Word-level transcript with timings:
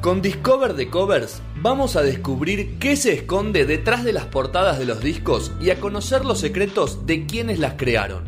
Con 0.00 0.22
Discover 0.22 0.76
de 0.76 0.88
Covers 0.88 1.42
vamos 1.56 1.94
a 1.94 2.00
descubrir 2.00 2.78
qué 2.78 2.96
se 2.96 3.12
esconde 3.12 3.66
detrás 3.66 4.02
de 4.02 4.14
las 4.14 4.24
portadas 4.24 4.78
de 4.78 4.86
los 4.86 5.00
discos 5.00 5.52
y 5.60 5.68
a 5.68 5.78
conocer 5.78 6.24
los 6.24 6.40
secretos 6.40 7.04
de 7.04 7.26
quienes 7.26 7.58
las 7.58 7.74
crearon. 7.74 8.24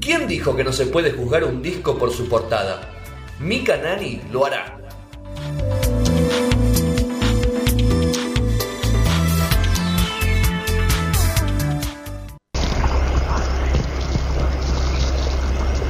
¿Quién 0.00 0.26
dijo 0.26 0.56
que 0.56 0.64
no 0.64 0.72
se 0.72 0.86
puede 0.86 1.12
juzgar 1.12 1.44
un 1.44 1.62
disco 1.62 1.96
por 1.96 2.10
su 2.10 2.28
portada? 2.28 2.80
Mika 3.38 3.76
Nani 3.76 4.20
lo 4.32 4.44
hará. 4.44 4.78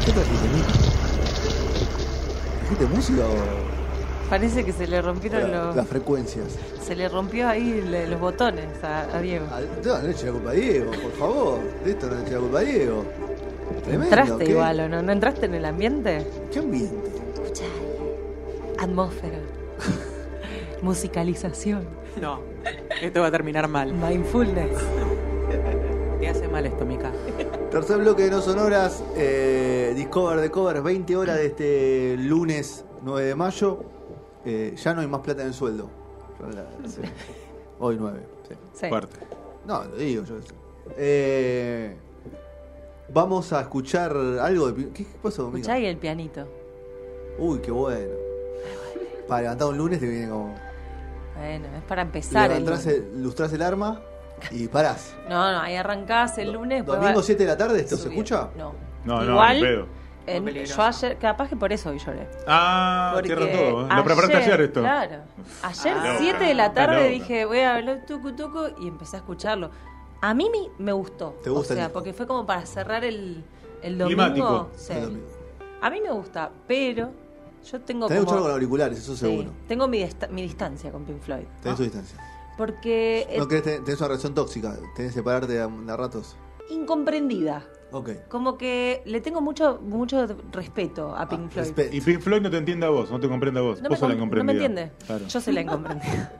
¿Qué? 0.05 0.12
¿Trajiste 0.12 0.46
música 2.95 3.23
o 3.27 3.62
Parece 4.32 4.64
que 4.64 4.72
se 4.72 4.86
le 4.86 5.02
rompieron 5.02 5.50
la- 5.50 5.64
los. 5.66 5.77
las 5.77 5.86
frecuencias? 5.86 6.46
Se 6.82 6.96
le 6.96 7.06
rompió 7.06 7.46
ahí 7.48 7.82
le- 7.86 8.06
los 8.06 8.18
botones 8.18 8.64
a, 8.82 9.02
a 9.14 9.20
Diego. 9.20 9.45
No, 9.84 9.98
no 9.98 10.02
le 10.04 10.10
eche 10.12 10.24
la 10.24 10.32
culpa 10.32 10.50
a 10.50 10.52
Diego, 10.54 10.90
por 10.90 11.12
favor. 11.12 11.59
De 11.84 11.90
esto 11.90 12.06
no 12.06 12.14
le 12.14 12.23
eche 12.23 12.32
la 12.32 12.38
culpa 12.38 12.59
a 12.59 12.62
Diego. 12.62 13.04
Tremendo. 13.84 14.04
¿Entraste 14.04 14.45
¿qué? 14.46 14.50
igual 14.52 14.80
o 14.80 14.88
no? 14.88 15.02
¿No 15.02 15.12
entraste 15.12 15.45
en 15.45 15.54
el 15.54 15.64
ambiente? 15.66 16.26
¿Qué 16.50 16.60
ambiente? 16.60 16.96
Escuchá. 17.34 17.64
Atmósfera. 18.78 19.38
Musicalización. 20.80 21.84
No, 22.18 22.40
esto 23.02 23.20
va 23.20 23.26
a 23.26 23.30
terminar 23.30 23.68
mal. 23.68 23.92
Mindfulness. 23.92 24.78
Te 26.20 26.28
hace 26.28 26.48
mal 26.48 26.64
esto, 26.64 26.87
Mica. 26.87 27.12
Tercer 27.70 27.98
bloque 27.98 28.23
de 28.24 28.30
No 28.30 28.40
Sonoras, 28.40 29.04
eh, 29.14 29.92
Discover 29.95 30.40
de 30.40 30.51
Covers, 30.51 30.82
20 30.82 31.16
horas 31.18 31.37
de 31.37 31.46
este 31.46 32.16
lunes 32.18 32.87
9 33.02 33.26
de 33.26 33.34
mayo. 33.34 33.84
Eh, 34.45 34.74
ya 34.77 34.95
no 34.95 35.01
hay 35.01 35.06
más 35.06 35.20
plata 35.20 35.43
en 35.43 35.48
el 35.48 35.54
sueldo. 35.54 35.88
Yo 36.40 36.46
la- 36.48 36.88
sí. 36.88 37.01
Hoy 37.79 37.96
9. 37.98 38.21
sí. 38.48 38.54
Sí. 38.74 38.88
Fuerte. 38.88 39.18
No, 39.66 39.85
lo 39.85 39.96
digo 39.96 40.24
yo. 40.24 40.37
Eh, 40.96 41.96
vamos 43.13 43.52
a 43.52 43.60
escuchar 43.60 44.16
algo 44.40 44.73
de. 44.73 44.90
¿Qué 44.90 45.07
pasó, 45.23 45.43
amigo? 45.43 45.59
Escuchá 45.59 45.74
ahí 45.74 45.87
el 45.87 45.96
pianito. 45.96 46.46
Uy, 47.38 47.60
qué 47.60 47.70
bueno. 47.70 48.15
Para 49.29 49.43
levantar 49.43 49.68
un 49.68 49.79
lunes 49.79 50.01
te 50.01 50.09
viene 50.09 50.29
como. 50.29 50.54
Bueno, 51.37 51.66
es 51.76 51.82
para 51.85 52.02
empezar 52.02 52.51
el 52.52 52.65
Levantás 52.65 52.87
lunes. 52.87 53.02
el, 53.15 53.23
lustrás 53.23 53.52
el 53.52 53.63
arma 53.63 54.01
y 54.51 54.68
parás. 54.68 55.15
No, 55.29 55.52
no, 55.52 55.60
ahí 55.60 55.76
arrancás 55.76 56.37
el 56.38 56.52
lunes. 56.52 56.79
después 56.80 56.98
Domingo 56.98 57.20
va- 57.20 57.24
7 57.24 57.43
de 57.45 57.48
la 57.48 57.57
tarde, 57.57 57.80
¿esto 57.80 57.96
se 57.96 58.02
subir. 58.02 58.18
escucha? 58.18 58.51
No. 58.57 58.73
No, 59.04 59.23
no, 59.24 59.32
Igual, 59.32 59.57
ni 59.57 59.63
pedo. 59.63 59.87
En- 60.26 60.46
yo 60.65 60.82
ayer, 60.82 61.18
capaz 61.18 61.48
que 61.48 61.56
por 61.56 61.73
eso 61.73 61.90
hoy 61.90 61.98
lloré. 61.98 62.28
Ah, 62.46 63.10
Porque 63.15 63.28
cierra 63.28 63.51
todo. 63.52 63.82
Lo 63.88 64.04
preparaste 64.04 64.37
ayer 64.37 64.60
esto. 64.62 64.81
Claro. 64.81 65.16
Ayer, 65.62 65.94
Ah, 65.98 66.14
7 66.19 66.44
de 66.44 66.54
la 66.54 66.72
tarde, 66.72 67.09
dije, 67.09 67.44
voy 67.44 67.59
a 67.60 67.76
hablar 67.76 68.04
tucu 68.06 68.32
tucu 68.34 68.66
y 68.81 68.88
empecé 68.88 69.16
a 69.16 69.20
escucharlo. 69.20 69.70
A 70.20 70.34
mí 70.34 70.48
me, 70.50 70.84
me 70.84 70.92
gustó. 70.92 71.37
¿Te 71.42 71.50
gusta 71.50 71.75
O 71.75 71.76
sea, 71.76 71.92
porque 71.92 72.12
fue 72.12 72.26
como 72.26 72.47
para 72.47 72.64
cerrar 72.64 73.04
el, 73.04 73.42
el 73.82 73.98
domingo. 73.98 74.06
Climático. 74.22 74.70
Sí. 74.76 74.92
El 74.92 75.03
domingo. 75.03 75.26
A 75.81 75.91
mí 75.91 76.00
me 76.00 76.10
gusta, 76.12 76.50
pero 76.69 77.10
yo 77.69 77.81
tengo 77.81 78.06
Tenés 78.06 78.25
como... 78.25 78.42
con 78.42 78.50
auriculares, 78.53 78.98
eso 78.98 79.14
Sí, 79.14 79.20
seguro. 79.26 79.50
tengo 79.66 79.88
mi, 79.88 80.06
mi 80.31 80.42
distancia 80.42 80.92
con 80.92 81.04
Pink 81.04 81.20
Floyd. 81.22 81.44
Tenés 81.60 81.76
tu 81.76 81.82
distancia. 81.82 82.16
Porque 82.56 83.26
¿No 83.36 83.42
es 83.42 83.48
querés 83.48 83.62
tener, 83.64 83.84
tenés 83.84 83.98
una 83.98 84.09
relación 84.09 84.34
tóxica? 84.34 84.76
¿Tenés 84.94 85.12
que 85.12 85.19
separarte 85.19 85.54
de, 85.54 85.66
de 85.66 85.92
a 85.92 85.97
ratos? 85.97 86.36
incomprendida. 86.70 87.64
Como 88.28 88.56
que 88.56 89.03
le 89.04 89.21
tengo 89.21 89.41
mucho 89.41 89.81
mucho 89.82 90.26
respeto 90.50 91.15
a 91.15 91.28
Pink 91.28 91.43
Ah, 91.47 91.50
Floyd. 91.50 91.66
respeto. 91.66 91.97
Y 91.97 92.00
Pink 92.00 92.21
Floyd 92.21 92.41
no 92.43 92.50
te 92.50 92.56
entiende 92.56 92.87
a 92.87 92.91
vos, 92.91 93.10
no 93.10 93.21
te 93.21 93.28
comprende 93.28 93.60
a 93.60 93.62
vos. 93.62 93.78
No 93.78 93.84
me, 93.84 93.88
vos 93.91 93.98
sos 93.98 94.09
la 94.09 94.15
no 94.15 94.44
me 94.44 94.53
entiende. 94.53 94.93
Claro. 95.06 95.26
Yo 95.26 95.41
soy 95.41 95.54
la 95.54 95.60
incomprendida. 95.60 96.32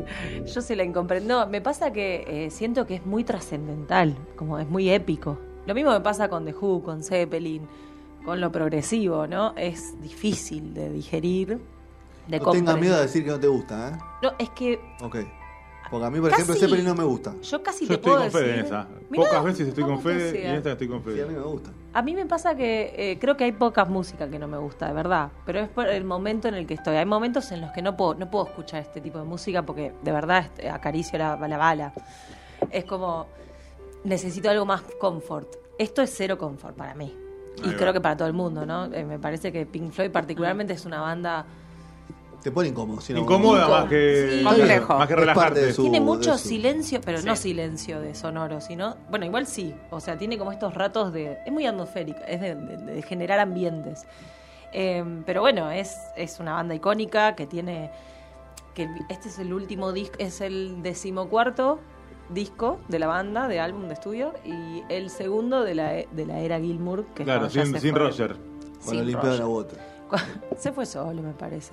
Yo 0.46 0.62
soy 0.62 0.76
la 0.76 0.84
incomprendida. 0.84 1.44
No, 1.44 1.50
me 1.50 1.60
pasa 1.60 1.92
que 1.92 2.24
eh, 2.46 2.50
siento 2.50 2.86
que 2.86 2.94
es 2.96 3.06
muy 3.06 3.24
trascendental, 3.24 4.16
como 4.36 4.58
es 4.58 4.68
muy 4.68 4.88
épico. 4.90 5.38
Lo 5.66 5.74
mismo 5.74 5.90
me 5.90 6.00
pasa 6.00 6.28
con 6.28 6.44
The 6.44 6.54
Who, 6.54 6.82
con 6.82 7.02
Zeppelin, 7.02 7.66
con 8.24 8.40
lo 8.40 8.50
progresivo, 8.52 9.26
¿no? 9.26 9.54
Es 9.56 10.00
difícil 10.00 10.74
de 10.74 10.90
digerir, 10.90 11.58
de 12.28 12.38
No 12.38 12.50
tengas 12.50 12.78
miedo 12.78 12.96
de 12.96 13.02
decir 13.02 13.24
que 13.24 13.30
no 13.30 13.40
te 13.40 13.48
gusta, 13.48 13.88
¿eh? 13.90 13.98
No, 14.22 14.32
es 14.38 14.50
que 14.50 14.80
Ok. 15.02 15.16
Porque 15.90 16.06
a 16.06 16.10
mí, 16.10 16.20
por 16.20 16.30
Casi- 16.30 16.42
ejemplo, 16.42 16.60
Zeppelin 16.60 16.84
no 16.86 16.94
me 16.94 17.04
gusta. 17.04 17.34
yo 17.42 17.62
casi 17.62 17.84
Yo 17.84 17.88
te 17.88 17.94
estoy 17.94 18.10
puedo 18.12 18.22
con 18.22 18.30
Fede 18.32 18.42
decir... 18.46 18.58
en 18.60 18.66
esa. 18.66 18.86
Mirá, 19.10 19.24
Pocas 19.24 19.44
veces 19.44 19.68
estoy 19.68 19.84
con 19.84 20.00
Fede 20.00 20.40
y 20.40 20.46
en 20.46 20.54
esta 20.54 20.72
estoy 20.72 20.88
con 20.88 21.02
Sí, 21.02 21.10
a 21.10 21.12
Fede. 21.12 21.26
mí 21.26 21.34
me 21.34 21.40
gusta. 21.42 21.70
A 21.92 22.02
mí 22.02 22.14
me 22.14 22.26
pasa 22.26 22.54
que 22.54 22.94
eh, 22.96 23.18
creo 23.20 23.36
que 23.36 23.42
hay 23.44 23.50
poca 23.52 23.84
música 23.84 24.28
que 24.30 24.38
no 24.38 24.46
me 24.46 24.56
gusta, 24.58 24.86
de 24.86 24.92
verdad. 24.92 25.30
Pero 25.44 25.58
es 25.58 25.68
por 25.68 25.88
el 25.88 26.04
momento 26.04 26.46
en 26.46 26.54
el 26.54 26.66
que 26.66 26.74
estoy. 26.74 26.94
Hay 26.96 27.06
momentos 27.06 27.50
en 27.50 27.60
los 27.60 27.72
que 27.72 27.82
no 27.82 27.96
puedo, 27.96 28.14
no 28.14 28.30
puedo 28.30 28.46
escuchar 28.46 28.82
este 28.82 29.00
tipo 29.00 29.18
de 29.18 29.24
música 29.24 29.62
porque 29.62 29.92
de 30.02 30.12
verdad 30.12 30.44
este, 30.44 30.70
acaricio 30.70 31.18
la, 31.18 31.36
la 31.36 31.56
bala. 31.58 31.92
Es 32.70 32.84
como 32.84 33.26
necesito 34.04 34.48
algo 34.48 34.64
más 34.66 34.82
confort. 35.00 35.48
Esto 35.78 36.02
es 36.02 36.14
cero 36.16 36.38
confort 36.38 36.76
para 36.76 36.94
mí. 36.94 37.12
Y 37.64 37.68
va. 37.70 37.76
creo 37.76 37.92
que 37.92 38.00
para 38.00 38.16
todo 38.16 38.28
el 38.28 38.34
mundo, 38.34 38.64
¿no? 38.64 38.84
Eh, 38.92 39.04
me 39.04 39.18
parece 39.18 39.50
que 39.50 39.66
Pink 39.66 39.90
Floyd 39.92 40.10
particularmente 40.12 40.72
es 40.74 40.84
una 40.86 41.00
banda... 41.00 41.46
Te 42.42 42.50
pone 42.50 42.68
incómodo. 42.68 43.00
si 43.00 43.12
no- 43.12 43.20
Incómodo. 43.20 43.68
más 43.68 43.84
que, 43.88 44.36
Sí. 44.38 44.44
Más 44.44 44.54
que 44.56 44.66
parte 44.86 45.14
relajarte. 45.16 45.60
de 45.60 45.72
su- 45.72 45.82
tiene 45.82 46.00
mucho 46.00 46.36
su- 46.38 46.48
silencio, 46.48 47.00
pero 47.00 47.20
no 47.22 47.36
silencio 47.36 48.00
de 48.00 48.14
sonoro, 48.14 48.60
sino... 48.60 48.96
Bueno, 49.10 49.26
igual 49.26 49.46
sí. 49.46 49.74
O 49.90 50.00
sea, 50.00 50.16
tiene 50.16 50.38
como 50.38 50.50
estos 50.52 50.74
ratos 50.74 51.12
de... 51.12 51.38
Es 51.44 51.52
muy 51.52 51.66
atmosférica, 51.66 52.20
es 52.20 52.40
de, 52.40 52.54
de- 52.54 52.76
de 52.94 53.02
generar 53.02 53.40
ambientes. 53.40 54.06
Eh, 54.72 55.04
pero 55.26 55.40
bueno, 55.42 55.70
es, 55.70 55.96
es 56.16 56.40
una 56.40 56.54
banda 56.54 56.74
icónica 56.74 57.34
que 57.34 57.46
tiene... 57.46 57.90
que 58.74 58.88
Este 59.10 59.28
es 59.28 59.38
el 59.38 59.52
último 59.52 59.92
disco, 59.92 60.14
es 60.18 60.40
el 60.40 60.82
decimocuarto 60.82 61.78
disco 62.30 62.78
de 62.88 63.00
la 63.00 63.08
banda, 63.08 63.48
de 63.48 63.58
álbum 63.58 63.88
de 63.88 63.94
estudio, 63.94 64.32
y 64.44 64.82
el 64.88 65.10
segundo 65.10 65.62
de 65.64 65.74
la, 65.74 65.90
de 65.92 66.26
la 66.26 66.38
era 66.38 66.60
Gilmour, 66.60 67.04
que 67.14 67.22
es 67.24 67.26
Claro, 67.26 67.50
sin, 67.50 67.78
sin. 67.80 67.94
Roger. 67.94 68.36
Cuando 68.84 69.18
Roger. 69.20 69.40
la 69.40 69.44
bota. 69.46 69.76
Se 70.56 70.70
fue 70.72 70.86
solo, 70.86 71.20
me 71.22 71.32
parece. 71.32 71.72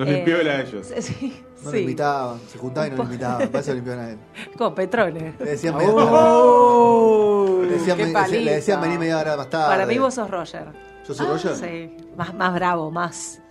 Los 0.00 0.08
Eh, 0.08 0.12
limpió 0.14 0.40
él 0.40 0.48
a 0.48 0.60
ellos. 0.62 0.86
Sí, 0.98 1.42
No 1.62 1.70
sí. 1.70 1.76
lo 1.76 1.78
invitaban, 1.78 2.40
se 2.48 2.58
juntaban 2.58 2.88
y 2.88 2.90
no 2.92 2.96
lo 2.96 3.02
invitaban. 3.04 3.48
Para 3.48 3.58
eso 3.60 3.70
lo 3.72 3.74
limpiaban 3.74 4.04
a 4.06 4.10
él. 4.12 4.18
Como 4.56 4.74
Petrone. 4.74 5.34
Le 5.38 5.44
decían, 5.44 5.74
¡Oh! 5.78 7.60
le 7.62 7.68
decían, 7.74 7.98
¡Qué 7.98 8.38
le- 8.40 8.52
decían 8.54 8.80
venir 8.80 8.98
media 8.98 9.18
hora 9.18 9.36
más 9.36 9.50
tarde. 9.50 9.66
Para 9.68 9.84
mí 9.86 9.98
vos 9.98 10.14
sos 10.14 10.30
Roger. 10.30 10.68
¿Yo 11.06 11.12
soy 11.14 11.26
Roger? 11.26 11.54
Sí, 11.56 11.96
más, 12.16 12.32
más 12.34 12.54
bravo, 12.54 12.90
más. 12.90 13.42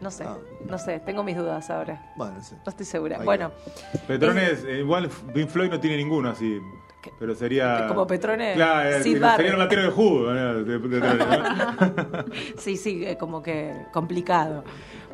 No 0.00 0.10
sé, 0.10 0.24
Ah. 0.24 0.36
no 0.68 0.76
sé, 0.78 0.98
tengo 1.00 1.22
mis 1.22 1.36
dudas 1.36 1.70
ahora. 1.70 2.12
Bueno, 2.16 2.34
no 2.34 2.42
sé. 2.42 2.56
No 2.56 2.62
estoy 2.70 2.84
segura. 2.84 3.18
Ahí 3.18 3.24
bueno, 3.24 3.52
Petrones, 4.08 4.64
eh, 4.66 4.80
igual 4.80 5.08
Pink 5.32 5.48
Floyd 5.48 5.70
no 5.70 5.78
tiene 5.78 5.96
ninguno 5.98 6.30
así. 6.30 6.58
Pero 7.20 7.36
sería. 7.36 7.86
Como 7.86 8.04
Petrone, 8.08 8.54
Claro, 8.54 8.88
eh, 8.90 9.02
Sid 9.04 9.22
sería 9.36 9.52
un 9.52 9.58
latero 9.60 9.82
de 9.82 9.90
jugo. 9.90 10.32
¿no? 10.32 10.54
de- 10.54 10.64
de 10.64 10.78
Petrone, 10.80 11.24
¿no? 11.24 12.24
sí, 12.58 12.76
sí, 12.76 13.04
eh, 13.06 13.16
como 13.16 13.40
que 13.42 13.72
complicado. 13.92 14.64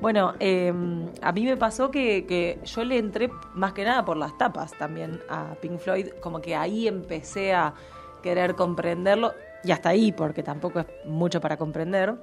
Bueno, 0.03 0.35
eh, 0.41 0.75
a 1.23 1.31
mí 1.31 1.45
me 1.45 1.57
pasó 1.57 1.93
que, 1.93 2.59
yo 2.65 2.85
le 2.85 2.99
entré 2.99 3.31
más 3.55 3.73
que 3.73 3.85
nada 3.85 4.05
por 4.05 4.17
las 4.17 4.37
tapas 4.37 4.73
también 4.73 5.21
a 5.31 5.55
Pink 5.61 5.79
Floyd, 5.79 6.09
como 6.21 6.41
que 6.41 6.57
ahí 6.57 6.89
empecé 6.89 7.55
a 7.55 7.73
querer 8.21 8.57
comprenderlo, 8.57 9.33
y 9.63 9.71
hasta 9.71 9.91
ahí, 9.91 10.11
porque 10.11 10.43
tampoco 10.43 10.81
es 10.81 10.87
mucho 11.05 11.41
para 11.41 11.57
comprender. 11.57 12.17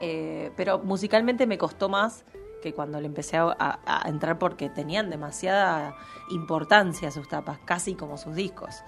Eh, 0.00 0.50
pero 0.56 0.80
musicalmente 0.80 1.46
me 1.46 1.56
costó 1.56 1.88
más 1.88 2.24
que 2.62 2.74
cuando 2.74 3.00
le 3.00 3.06
empecé 3.06 3.36
a- 3.36 3.54
a 3.86 4.08
entrar 4.08 4.40
porque 4.40 4.68
tenían 4.68 5.08
demasiada 5.08 5.94
importancia 6.30 7.12
sus 7.12 7.28
tapas, 7.28 7.60
casi 7.64 7.94
como 7.94 8.18
sus 8.18 8.34
discos. 8.34 8.82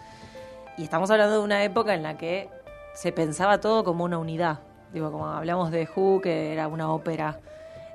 Y 0.76 0.82
estamos 0.82 1.12
hablando 1.12 1.38
de 1.38 1.44
una 1.44 1.62
época 1.62 1.94
en 1.94 2.02
la 2.02 2.16
que 2.16 2.50
se 2.92 3.12
pensaba 3.12 3.60
todo 3.60 3.84
como 3.84 4.02
una 4.02 4.18
unidad. 4.18 4.58
Digo, 4.92 5.12
como 5.12 5.28
hablamos 5.28 5.70
de 5.70 5.88
Who, 5.94 6.20
que 6.20 6.52
era 6.52 6.66
una 6.66 6.92
ópera, 6.92 7.38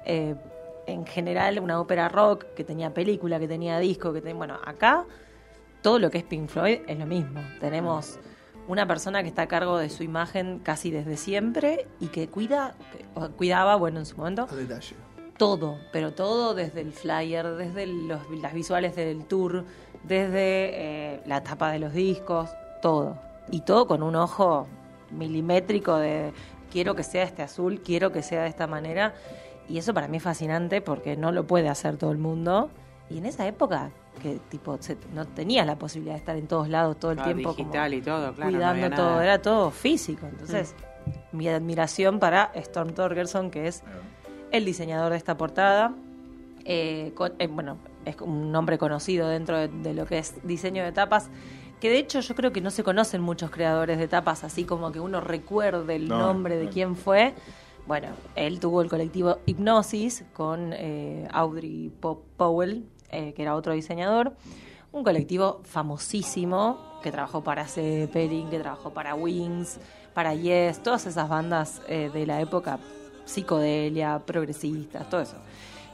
eh, 0.06 0.36
en 0.88 1.06
general 1.06 1.60
una 1.60 1.80
ópera 1.80 2.10
rock, 2.10 2.46
que 2.56 2.63
tenía 2.63 2.94
película, 2.94 3.40
que 3.40 3.48
tenía 3.48 3.80
disco, 3.80 4.13
que 4.13 4.22
tenía... 4.22 4.36
Bueno, 4.36 4.60
acá 4.63 5.06
todo 5.81 6.00
lo 6.00 6.10
que 6.10 6.19
es 6.19 6.24
Pink 6.24 6.50
Floyd 6.50 6.80
es 6.88 6.98
lo 6.98 7.06
mismo. 7.06 7.42
Tenemos 7.60 8.19
una 8.68 8.88
persona 8.88 9.22
que 9.22 9.30
está 9.30 9.44
a 9.44 9.48
cargo 9.48 9.78
de 9.78 9.90
su 9.90 10.04
imagen 10.04 10.60
casi 10.60 10.92
desde 10.92 11.18
siempre 11.18 11.88
y 12.00 12.07
que 12.07 12.28
cuida, 12.28 12.75
o 13.13 13.30
cuidaba, 13.30 13.75
bueno, 13.75 14.00
en 14.00 14.06
su 14.06 14.18
momento, 14.18 14.48
detalle. 14.48 14.96
todo, 15.38 15.78
pero 15.92 16.13
todo 16.13 16.56
desde 16.56 16.81
el 16.81 16.92
flyer, 16.92 17.56
desde 17.56 17.86
los, 17.86 18.19
las 18.42 18.54
visuales 18.54 18.96
del 18.96 19.25
tour, 19.25 19.63
desde 20.04 21.13
eh, 21.13 21.22
la 21.25 21.44
tapa 21.44 21.72
de 21.72 21.80
los 21.80 21.94
discos, 21.94 22.50
todo. 22.81 23.18
Y 23.52 23.62
todo 23.62 23.88
con 23.88 24.02
un 24.02 24.16
ojo 24.16 24.68
milimétrico 25.12 25.98
de 25.98 26.34
quiero 26.72 26.96
que 26.96 27.04
sea 27.04 27.24
este 27.24 27.44
azul, 27.44 27.81
quiero 27.81 28.12
que 28.12 28.24
sea 28.24 28.44
de 28.44 28.50
esta 28.50 28.68
manera. 28.68 29.13
Y 29.68 29.78
eso 29.78 29.94
para 29.94 30.08
mí 30.08 30.18
es 30.18 30.24
fascinante 30.24 30.82
porque 30.82 31.16
no 31.18 31.32
lo 31.32 31.46
puede 31.48 31.70
hacer 31.70 31.98
todo 31.98 32.12
el 32.12 32.18
mundo. 32.18 32.70
Y 33.10 33.18
en 33.20 33.26
esa 33.26 33.46
época, 33.48 33.92
que 34.22 34.40
tipo 34.50 34.78
se- 34.80 34.98
no 35.14 35.26
tenías 35.26 35.66
la 35.68 35.76
posibilidad 35.78 36.14
de 36.16 36.20
estar 36.20 36.36
en 36.36 36.48
todos 36.48 36.70
lados 36.70 36.98
todo 37.00 37.12
el 37.12 37.22
tiempo. 37.22 37.50
como 37.54 37.56
digital 37.58 37.94
y 37.94 38.02
todo, 38.02 38.34
claro. 38.34 38.52
no 38.52 38.58
cuidando 38.58 38.96
todo, 38.96 39.10
nada. 39.12 39.24
era 39.24 39.42
todo 39.42 39.72
físico. 39.72 40.26
Entonces, 40.28 40.76
mi 41.32 41.48
admiración 41.50 42.20
para 42.20 42.52
Storm 42.56 42.94
Torgerson, 42.94 43.52
que 43.52 43.68
es 43.68 43.84
el 44.52 44.66
diseñador 44.66 45.12
de 45.12 45.18
esta 45.18 45.36
portada, 45.38 45.94
eh, 46.64 47.12
con- 47.16 47.34
eh, 47.40 47.48
bueno, 47.48 47.78
es 48.06 48.16
un 48.22 48.52
nombre 48.52 48.78
conocido 48.78 49.28
dentro 49.28 49.58
de, 49.58 49.68
de 49.68 49.94
lo 49.94 50.06
que 50.06 50.18
es 50.20 50.36
diseño 50.44 50.84
de 50.84 50.92
tapas, 50.92 51.30
que 51.80 51.90
de 51.90 51.98
hecho 52.00 52.22
yo 52.22 52.34
creo 52.36 52.52
que 52.54 52.62
no 52.62 52.72
se 52.72 52.84
conocen 52.84 53.22
muchos 53.22 53.52
creadores 53.52 54.00
de 54.00 54.08
tapas, 54.08 54.44
así 54.44 54.64
como 54.64 54.92
que 54.92 55.00
uno 55.00 55.22
recuerde 55.22 55.96
el 55.96 56.08
No, 56.08 56.18
nombre 56.20 56.56
de 56.58 56.66
no. 56.66 56.72
quién 56.72 56.96
fue. 56.96 57.34
Bueno, 57.88 58.08
él 58.36 58.60
tuvo 58.60 58.82
el 58.82 58.90
colectivo 58.90 59.38
Hipnosis 59.46 60.24
con 60.34 60.74
eh, 60.74 61.28
Audrey 61.32 61.92
Po- 62.00 62.24
Powell, 62.36 62.84
eh, 63.12 63.34
que 63.34 63.44
era 63.44 63.56
otro 63.56 63.74
diseñador. 63.74 64.34
Un 64.92 65.04
colectivo 65.04 65.62
famosísimo 65.64 67.00
que 67.04 67.12
trabajó 67.12 67.44
para 67.44 67.66
Zeppelin, 67.68 68.50
que 68.50 68.60
trabajó 68.60 68.92
para 68.92 69.14
Wings, 69.14 69.78
para 70.14 70.34
Yes, 70.34 70.82
todas 70.82 71.06
esas 71.06 71.30
bandas 71.30 71.82
eh, 71.88 72.10
de 72.12 72.26
la 72.26 72.42
época 72.42 72.80
psicodelia, 73.26 74.20
progresistas, 74.26 75.08
todo 75.10 75.22
eso. 75.22 75.36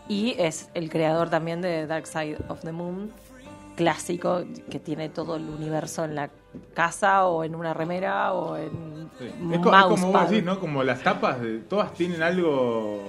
Y 0.07 0.35
es 0.37 0.69
el 0.73 0.89
creador 0.89 1.29
también 1.29 1.61
de 1.61 1.87
Dark 1.87 2.07
Side 2.07 2.37
of 2.47 2.61
the 2.61 2.71
Moon, 2.71 3.11
clásico, 3.75 4.43
que 4.69 4.79
tiene 4.79 5.09
todo 5.09 5.35
el 5.35 5.43
universo 5.49 6.03
en 6.05 6.15
la 6.15 6.29
casa 6.73 7.25
o 7.27 7.43
en 7.43 7.55
una 7.55 7.73
remera 7.73 8.33
o 8.33 8.57
en 8.57 9.09
Sí. 9.19 9.29
un 9.41 9.53
Es, 9.53 9.59
co- 9.59 9.75
es 9.75 9.83
como 9.83 10.11
vos 10.11 10.29
decís, 10.29 10.43
¿no? 10.43 10.59
Como 10.59 10.83
las 10.83 11.01
tapas, 11.03 11.41
de, 11.41 11.59
todas 11.59 11.93
tienen 11.93 12.21
algo 12.23 13.01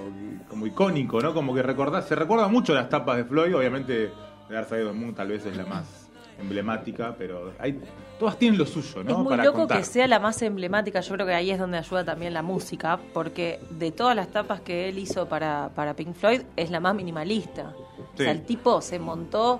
como 0.49 0.67
icónico, 0.67 1.19
¿no? 1.21 1.33
Como 1.33 1.53
que 1.53 1.63
recordás, 1.63 2.05
se 2.07 2.15
recuerda 2.15 2.47
mucho 2.47 2.73
las 2.73 2.89
tapas 2.89 3.17
de 3.17 3.25
Floyd, 3.25 3.55
obviamente 3.55 4.11
Dark 4.49 4.67
Side 4.67 4.83
of 4.83 4.91
the 4.93 4.97
Moon 4.99 5.13
tal 5.15 5.29
vez 5.29 5.45
es 5.45 5.55
la 5.57 5.65
más 5.65 6.09
emblemática, 6.39 7.15
pero 7.17 7.53
hay, 7.59 7.79
todas 8.19 8.37
tienen 8.37 8.57
lo 8.59 8.65
suyo, 8.65 9.03
¿no? 9.03 9.11
Es 9.11 9.17
muy 9.17 9.29
Para 9.29 9.43
loco 9.45 9.59
contar. 9.59 9.77
que 9.79 9.83
sea 9.85 10.07
la 10.07 10.19
más 10.19 10.41
emblemática. 10.41 10.99
Yo 10.99 11.13
creo 11.15 11.25
que 11.27 11.33
ahí 11.33 11.51
es 11.51 11.59
donde 11.59 11.77
ayuda 11.77 12.03
también 12.03 12.33
la 12.33 12.41
música, 12.41 12.99
porque 13.13 13.59
de 13.71 13.91
todas 13.91 14.15
las 14.15 14.27
tapas 14.29 14.61
que 14.61 14.89
él 14.89 14.97
hizo 14.99 15.27
para, 15.27 15.69
para 15.75 15.95
Pink 15.95 16.13
Floyd, 16.15 16.41
es 16.55 16.69
la 16.69 16.79
más 16.79 16.95
minimalista. 16.95 17.73
O 18.13 18.17
sea, 18.17 18.31
el 18.31 18.43
tipo 18.43 18.81
se 18.81 18.99
montó 18.99 19.59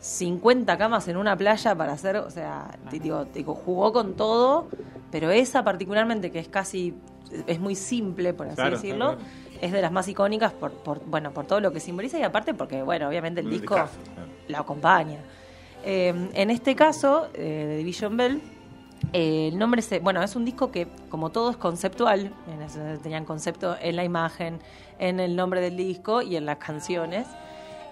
50 0.00 0.76
camas 0.78 1.08
en 1.08 1.16
una 1.16 1.36
playa 1.36 1.74
para 1.74 1.92
hacer, 1.92 2.16
o 2.16 2.30
sea, 2.30 2.78
digo, 2.90 3.24
digo, 3.26 3.54
jugó 3.54 3.92
con 3.92 4.14
todo, 4.14 4.68
pero 5.10 5.30
esa 5.30 5.64
particularmente, 5.64 6.30
que 6.30 6.38
es 6.38 6.48
casi, 6.48 6.94
es 7.46 7.58
muy 7.58 7.74
simple, 7.74 8.32
por 8.34 8.46
así 8.46 8.56
Claro, 8.56 8.76
decirlo, 8.76 9.16
claro. 9.16 9.20
es 9.60 9.72
de 9.72 9.82
las 9.82 9.92
más 9.92 10.06
icónicas 10.08 10.52
por, 10.52 10.72
por, 10.72 11.04
bueno, 11.06 11.32
por 11.32 11.46
todo 11.46 11.60
lo 11.60 11.72
que 11.72 11.80
simboliza 11.80 12.18
y 12.18 12.22
aparte 12.22 12.54
porque, 12.54 12.82
bueno, 12.82 13.08
obviamente 13.08 13.40
el 13.40 13.50
disco 13.50 13.76
la 14.48 14.60
acompaña. 14.60 15.18
Eh, 15.84 16.30
en 16.34 16.50
este 16.50 16.74
caso, 16.74 17.28
eh, 17.34 17.64
de 17.68 17.76
Division 17.78 18.16
Bell, 18.16 18.42
eh, 19.12 19.48
el 19.52 19.58
nombre 19.58 19.82
se, 19.82 20.00
bueno, 20.00 20.22
es 20.22 20.36
un 20.36 20.44
disco 20.44 20.70
que, 20.70 20.88
como 21.08 21.30
todo, 21.30 21.50
es 21.50 21.56
conceptual. 21.56 22.32
En 22.52 22.62
eso 22.62 22.80
tenían 23.02 23.24
concepto 23.24 23.76
en 23.80 23.96
la 23.96 24.04
imagen, 24.04 24.58
en 24.98 25.20
el 25.20 25.36
nombre 25.36 25.60
del 25.60 25.76
disco 25.76 26.22
y 26.22 26.36
en 26.36 26.46
las 26.46 26.58
canciones. 26.58 27.26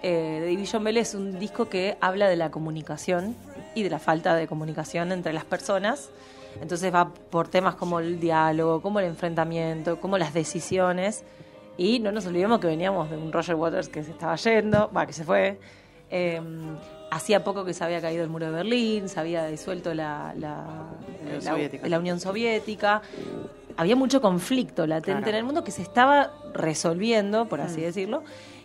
Eh, 0.07 0.39
The 0.43 0.47
Division 0.49 0.85
Bell 0.85 0.99
es 0.99 1.15
un 1.15 1.39
disco 1.39 1.71
que 1.71 1.97
habla 2.03 2.29
de 2.29 2.37
la 2.37 2.51
comunicación 2.51 3.35
y 3.75 3.83
de 3.85 3.89
la 3.91 3.99
falta 3.99 4.35
de 4.35 4.47
comunicación 4.47 5.13
entre 5.13 5.33
las 5.33 5.47
personas. 5.47 6.11
Entonces 6.61 6.95
va 6.95 7.09
por 7.15 7.49
temas 7.49 7.75
como 7.75 8.01
el 8.01 8.21
diálogo, 8.21 8.83
como 8.83 9.01
el 9.01 9.07
enfrentamiento, 9.07 9.99
como 10.01 10.19
las 10.19 10.35
decisiones. 10.35 11.25
Y 11.79 12.01
no 12.01 12.13
nos 12.13 12.27
olvidemos 12.27 12.61
que 12.61 12.67
veníamos 12.67 13.11
de 13.11 13.17
un 13.17 13.33
Roger 13.33 13.55
Waters 13.55 13.89
que 13.89 14.05
se 14.05 14.11
estaba 14.11 14.37
yendo, 14.37 14.91
va, 14.95 15.07
que 15.07 15.15
se 15.15 15.25
fue. 15.25 15.59
Eh, 16.11 16.39
hacía 17.11 17.43
poco 17.43 17.65
que 17.65 17.73
se 17.73 17.83
había 17.83 18.01
caído 18.03 18.23
el 18.23 18.29
muro 18.29 18.45
de 18.47 18.53
Berlín, 18.53 19.09
se 19.09 19.19
había 19.19 19.47
disuelto 19.47 19.95
la, 19.95 20.35
la, 20.37 20.65
Unión 21.23 21.35
la- 21.45 21.51
Soviética. 21.51 21.89
la 21.89 21.99
Unión 21.99 22.21
Soviética. 22.21 23.03
Había 23.79 23.97
mucho 23.97 24.21
conflicto 24.21 24.87
latente 24.87 25.23
Claro. 25.23 25.31
en 25.31 25.35
el 25.37 25.45
mundo 25.45 25.65
que 25.65 25.71
se 25.73 25.81
estaba 25.83 26.31
resolviendo, 26.53 27.47
por 27.47 27.61
así 27.63 27.81
decirlo. 27.81 28.23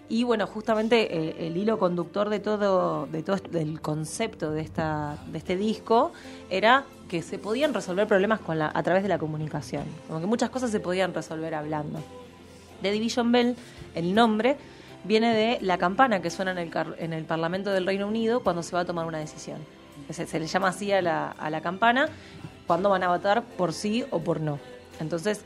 Y 0.09 0.23
bueno, 0.23 0.47
justamente 0.47 1.15
eh, 1.15 1.47
el 1.47 1.55
hilo 1.55 1.77
conductor 1.77 2.29
de 2.29 2.39
todo, 2.39 3.05
de 3.05 3.21
todo 3.21 3.37
del 3.51 3.79
concepto 3.79 4.51
de 4.51 4.61
esta, 4.61 5.17
de 5.27 5.37
este 5.37 5.55
disco 5.55 6.11
era 6.49 6.85
que 7.07 7.21
se 7.21 7.37
podían 7.37 7.75
resolver 7.75 8.07
problemas 8.07 8.39
a 8.47 8.83
través 8.83 9.03
de 9.03 9.09
la 9.09 9.19
comunicación. 9.19 9.83
Como 10.07 10.19
que 10.19 10.25
muchas 10.25 10.49
cosas 10.49 10.71
se 10.71 10.79
podían 10.79 11.13
resolver 11.13 11.53
hablando. 11.53 11.99
The 12.81 12.91
Division 12.91 13.31
Bell, 13.31 13.55
el 13.93 14.15
nombre, 14.15 14.57
viene 15.03 15.33
de 15.33 15.59
la 15.61 15.77
campana 15.77 16.21
que 16.21 16.31
suena 16.31 16.51
en 16.51 16.57
el, 16.57 16.71
en 16.97 17.13
el 17.13 17.25
Parlamento 17.25 17.71
del 17.71 17.85
Reino 17.85 18.07
Unido 18.07 18.41
cuando 18.41 18.63
se 18.63 18.75
va 18.75 18.81
a 18.81 18.85
tomar 18.85 19.05
una 19.05 19.19
decisión. 19.19 19.59
Se, 20.09 20.25
se 20.25 20.39
le 20.39 20.47
llama 20.47 20.69
así 20.69 20.91
a 20.91 21.03
la, 21.03 21.31
a 21.31 21.49
la 21.51 21.61
campana 21.61 22.09
cuando 22.65 22.89
van 22.89 23.03
a 23.03 23.09
votar 23.09 23.43
por 23.43 23.73
sí 23.73 24.05
o 24.09 24.19
por 24.21 24.41
no. 24.41 24.59
Entonces 24.99 25.43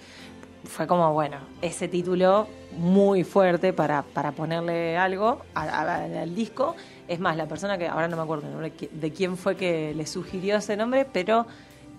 fue 0.64 0.88
como, 0.88 1.12
bueno, 1.12 1.38
ese 1.62 1.88
título 1.90 2.48
muy 2.78 3.24
fuerte 3.24 3.74
para, 3.74 4.02
para 4.04 4.32
ponerle 4.32 4.98
algo 4.98 5.42
a- 5.56 5.64
a- 5.64 6.04
al 6.04 6.36
disco. 6.36 6.76
Es 7.08 7.20
más, 7.20 7.36
la 7.38 7.48
persona 7.48 7.78
que, 7.78 7.88
ahora 7.88 8.08
no 8.08 8.16
me 8.18 8.24
acuerdo 8.24 8.46
el 8.48 8.52
nombre, 8.52 8.72
qui- 8.76 8.90
de 8.90 9.12
quién 9.12 9.38
fue 9.38 9.56
que 9.56 9.94
le 9.96 10.06
sugirió 10.08 10.58
ese 10.58 10.76
nombre, 10.78 11.06
pero 11.06 11.46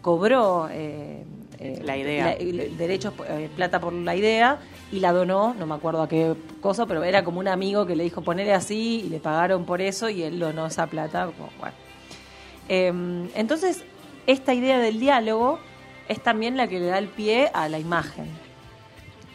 cobró 0.02 0.68
eh, 0.70 1.24
eh, 1.58 1.80
La 1.82 1.96
idea. 1.96 2.36
derechos, 2.36 3.14
eh, 3.28 3.48
plata 3.56 3.80
por 3.80 3.92
la 3.92 4.14
idea 4.14 4.58
y 4.92 5.00
la 5.00 5.12
donó, 5.12 5.54
no 5.58 5.66
me 5.66 5.74
acuerdo 5.74 6.02
a 6.02 6.08
qué 6.08 6.34
cosa, 6.60 6.84
pero 6.86 7.02
era 7.04 7.24
como 7.24 7.40
un 7.40 7.48
amigo 7.48 7.86
que 7.86 7.96
le 7.96 8.04
dijo 8.04 8.20
ponele 8.22 8.52
así 8.52 9.02
y 9.06 9.08
le 9.08 9.18
pagaron 9.20 9.64
por 9.64 9.80
eso 9.80 10.08
y 10.10 10.22
él 10.22 10.38
donó 10.38 10.66
esa 10.66 10.86
plata. 10.86 11.26
como, 11.26 11.48
bueno. 11.58 11.74
Eh, 12.68 13.28
entonces, 13.34 13.84
esta 14.26 14.54
idea 14.54 14.78
del 14.78 14.98
diálogo 15.00 15.58
es 16.08 16.20
también 16.22 16.56
la 16.56 16.66
que 16.68 16.80
le 16.80 16.86
da 16.86 16.98
el 16.98 17.08
pie 17.08 17.50
a 17.54 17.68
la 17.68 17.78
imagen. 17.78 18.26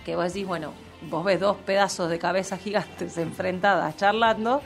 Que 0.05 0.15
vos 0.15 0.25
decís, 0.25 0.47
bueno, 0.47 0.71
vos 1.01 1.23
ves 1.23 1.39
dos 1.39 1.57
pedazos 1.57 2.09
de 2.09 2.19
cabeza 2.19 2.57
gigantes 2.57 3.17
enfrentadas 3.17 3.95
charlando, 3.97 4.61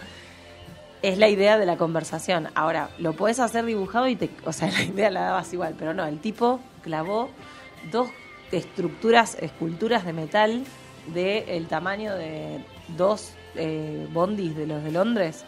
es 1.01 1.18
la 1.18 1.27
idea 1.27 1.57
de 1.57 1.65
la 1.65 1.77
conversación. 1.77 2.47
Ahora, 2.56 2.89
lo 2.97 3.13
podés 3.13 3.39
hacer 3.39 3.65
dibujado 3.65 4.07
y 4.07 4.15
te, 4.15 4.30
o 4.45 4.53
sea, 4.53 4.71
la 4.71 4.83
idea 4.83 5.09
la 5.09 5.21
dabas 5.21 5.51
igual, 5.53 5.75
pero 5.77 5.94
no, 5.94 6.06
el 6.06 6.19
tipo 6.19 6.59
clavó 6.81 7.30
dos 7.91 8.09
estructuras, 8.51 9.38
esculturas 9.41 10.06
de 10.06 10.13
metal 10.13 10.63
del 11.07 11.68
tamaño 11.68 12.15
de 12.15 12.63
dos 12.95 13.33
eh, 13.56 14.07
bondis 14.12 14.56
de 14.56 14.68
los 14.68 14.83
de 14.83 14.91
Londres. 14.91 15.44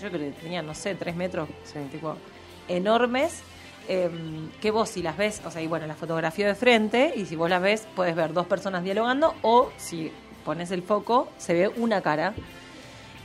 Yo 0.00 0.10
creo 0.10 0.20
que 0.20 0.40
tenían, 0.40 0.66
no 0.66 0.74
sé, 0.74 0.94
tres 0.94 1.16
metros, 1.16 1.48
tipo, 1.90 2.16
enormes. 2.68 3.42
eh, 3.88 4.10
que 4.60 4.70
vos 4.70 4.90
si 4.90 5.02
las 5.02 5.16
ves, 5.16 5.40
o 5.46 5.50
sea, 5.50 5.62
y 5.62 5.66
bueno, 5.66 5.86
la 5.86 5.94
fotografía 5.94 6.46
de 6.46 6.54
frente, 6.54 7.14
y 7.16 7.24
si 7.24 7.36
vos 7.36 7.48
las 7.48 7.62
ves, 7.62 7.88
puedes 7.96 8.14
ver 8.14 8.34
dos 8.34 8.46
personas 8.46 8.84
dialogando, 8.84 9.34
o 9.40 9.70
si 9.78 10.12
pones 10.48 10.70
el 10.70 10.82
foco, 10.82 11.28
se 11.36 11.52
ve 11.52 11.68
una 11.76 12.00
cara. 12.00 12.32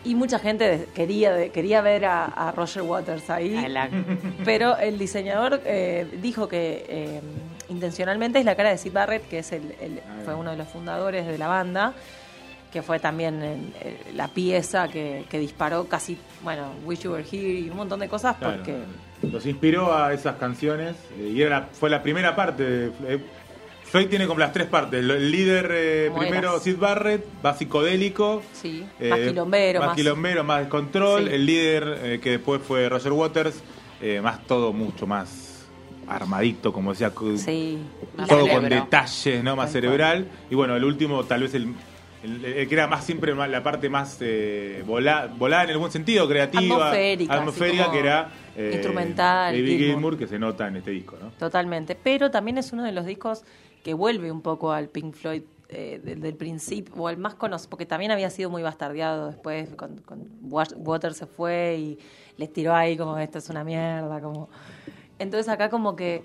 Y 0.04 0.14
mucha 0.16 0.38
gente 0.40 0.90
quería, 0.94 1.50
quería 1.54 1.80
ver 1.82 2.04
a, 2.04 2.26
a 2.26 2.52
Roger 2.52 2.82
Waters 2.84 3.30
ahí. 3.30 3.56
Pero 4.44 4.76
el 4.78 5.00
diseñador 5.00 5.62
eh, 5.66 6.06
dijo 6.22 6.50
que 6.50 6.86
eh, 6.90 7.22
intencionalmente 7.70 8.40
es 8.40 8.44
la 8.46 8.56
cara 8.58 8.72
de 8.72 8.78
Sid 8.78 8.92
Barrett, 8.92 9.26
que 9.30 9.40
es 9.40 9.54
el, 9.54 9.74
el- 9.80 10.02
Ah, 10.06 10.20
fue 10.26 10.36
uno 10.36 10.52
de 10.52 10.58
los 10.58 10.68
fundadores 10.68 11.26
de 11.26 11.38
la 11.38 11.48
banda, 11.48 11.94
que 12.74 12.82
fue 12.82 13.00
también 13.00 13.42
el- 13.42 13.74
el- 14.10 14.18
la 14.18 14.28
pieza 14.28 14.90
que, 14.90 15.24
que 15.30 15.40
disparó 15.40 15.86
casi, 15.88 16.18
bueno, 16.44 16.74
Wish 16.84 17.04
You 17.04 17.12
Were 17.14 17.24
Here 17.24 17.60
y 17.62 17.70
un 17.70 17.78
montón 17.78 18.02
de 18.02 18.10
cosas, 18.10 18.36
Claro, 18.36 18.56
porque 18.58 18.76
Los 19.32 19.46
inspiró 19.46 19.96
a 19.96 20.12
esas 20.12 20.36
canciones 20.36 20.98
eh, 21.18 21.32
y 21.34 21.42
era 21.42 21.70
fue 21.72 21.90
la 21.90 22.04
primera 22.04 22.36
parte. 22.36 22.64
de- 22.90 23.22
eh, 23.94 23.98
Floyd 24.00 24.10
tiene 24.10 24.28
como 24.28 24.40
las 24.40 24.52
tres 24.52 24.68
partes. 24.68 25.00
El 25.00 25.32
líder 25.32 25.70
eh, 25.74 26.12
primero, 26.18 26.50
eras. 26.52 26.64
Sid 26.64 26.78
Barrett, 26.78 27.26
más 27.44 27.58
psicodélico. 27.58 28.42
sí, 28.54 28.86
eh, 29.00 29.10
más 29.10 29.20
quilombero, 29.20 29.80
más, 29.80 29.88
más, 29.90 29.96
quilombero, 29.96 30.44
más 30.44 30.60
descontrol. 30.62 31.28
Sí. 31.28 31.34
El 31.36 31.46
líder 31.46 32.00
eh, 32.04 32.20
que 32.22 32.32
después 32.32 32.62
fue 32.62 32.90
Roger 32.90 33.12
Waters, 33.12 33.62
eh, 34.02 34.20
más 34.22 34.46
todo 34.48 34.74
mucho 34.74 35.06
más 35.08 35.66
armadito, 36.08 36.74
como 36.74 36.92
decía, 36.92 37.12
Sí, 37.38 37.78
Más 38.18 38.28
todo 38.28 38.48
con 38.48 38.68
detalles, 38.68 39.44
¿no? 39.44 39.56
Más 39.56 39.72
cerebral. 39.72 40.28
Y 40.50 40.56
bueno, 40.56 40.76
el 40.76 40.84
último, 40.84 41.24
tal 41.24 41.44
vez 41.44 41.54
el, 41.54 41.74
el- 42.24 42.44
el 42.44 42.68
que 42.68 42.76
era 42.76 42.88
más 42.88 43.06
siempre 43.06 43.34
más- 43.34 43.50
la 43.50 43.64
parte 43.64 43.88
más 43.90 44.18
eh, 44.20 44.84
volada, 44.86 45.28
volada 45.28 45.64
en 45.64 45.70
algún 45.72 45.92
sentido, 45.92 46.28
creativa, 46.28 46.76
Atmosférica, 46.88 47.34
atmosférica, 47.34 47.84
como 47.86 47.94
que 47.94 48.00
era 48.00 48.30
eh, 48.58 48.72
instrumental, 48.74 49.54
David. 49.54 49.78
Gilmour, 49.78 50.18
que 50.18 50.28
se 50.28 50.38
nota 50.40 50.68
en 50.68 50.76
este 50.78 50.92
disco, 50.92 51.18
¿no? 51.22 51.30
Totalmente. 51.40 51.96
Pero 51.96 52.30
también 52.32 52.58
es 52.58 52.74
uno 52.74 52.84
de 52.84 52.92
los 52.92 53.06
discos 53.06 53.44
que 53.84 53.94
vuelve 53.94 54.32
un 54.32 54.42
poco 54.42 54.72
al 54.72 54.88
Pink 54.90 55.14
Floyd 55.14 55.44
eh, 55.70 56.00
del, 56.04 56.22
del 56.22 56.36
principio, 56.36 56.94
o 56.98 57.08
al 57.08 57.18
más 57.18 57.36
conocido, 57.36 57.70
porque 57.72 57.86
también 57.86 58.12
había 58.12 58.30
sido 58.30 58.50
muy 58.50 58.62
bastardeado 58.62 59.28
después, 59.28 59.74
con, 59.76 59.98
con 60.02 60.28
Wa- 60.44 60.68
Water 60.78 61.14
se 61.14 61.26
fue 61.26 61.76
y 61.80 62.00
les 62.38 62.52
tiró 62.54 62.74
ahí 62.76 62.96
como 62.98 63.18
esto 63.18 63.38
es 63.40 63.50
una 63.50 63.64
mierda, 63.64 64.22
como... 64.22 64.50
Entonces 65.20 65.48
acá 65.50 65.70
como 65.70 65.96
que 65.96 66.24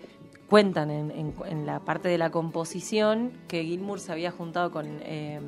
cuentan 0.49 0.91
en, 0.91 1.11
en- 1.11 1.35
en 1.47 1.67
la 1.67 1.81
parte 1.81 2.09
de 2.09 2.19
la 2.19 2.31
composición 2.31 3.33
que 3.49 3.65
Gilmour 3.65 4.01
se 4.01 4.13
había 4.13 4.31
juntado 4.31 4.71
con... 4.71 4.87
eh, 5.03 5.41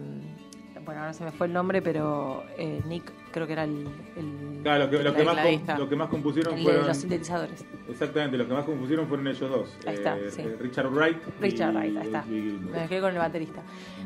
bueno, 0.85 1.00
ahora 1.02 1.12
se 1.12 1.25
me 1.25 1.31
fue 1.31 1.47
el 1.47 1.52
nombre, 1.52 1.83
pero 1.83 2.43
eh, 2.59 2.81
Nick 2.88 3.12
creo 3.32 3.46
que 3.46 3.52
era 3.54 3.64
el, 3.64 3.87
el, 4.16 4.60
Claro, 4.62 4.84
lo 4.84 4.90
que, 4.90 5.02
lo 5.02 5.14
que 5.14 5.25
más, 5.25 5.34
tecladista. 5.37 5.72
com- 5.75 5.82
lo 5.84 5.88
que 5.88 5.96
más 5.96 6.08
compusieron 6.08 6.58
el 6.58 6.62
fueron. 6.64 6.87
los 6.87 6.96
sintetizadores. 6.96 7.64
Exactamente, 7.88 8.37
lo 8.37 8.46
que 8.46 8.54
más 8.54 8.64
compusieron 8.64 9.06
fueron 9.08 9.26
ellos 9.28 9.50
dos. 9.50 9.68
Ahí 9.87 9.94
está, 9.94 10.18
Eh, 10.18 10.30
sí. 10.30 10.42
eh, 10.42 10.56
Richard 10.60 10.88
Wright. 10.90 11.16
y- 11.16 11.42
Richard 11.42 11.72
Wright, 11.75 11.96
ahí 11.96 12.06
está. 12.06 12.25
y. 12.28 12.32
Me 12.72 12.87
quedé 12.88 13.00
con 13.00 13.10
el 13.12 13.18
baterista. 13.18 13.62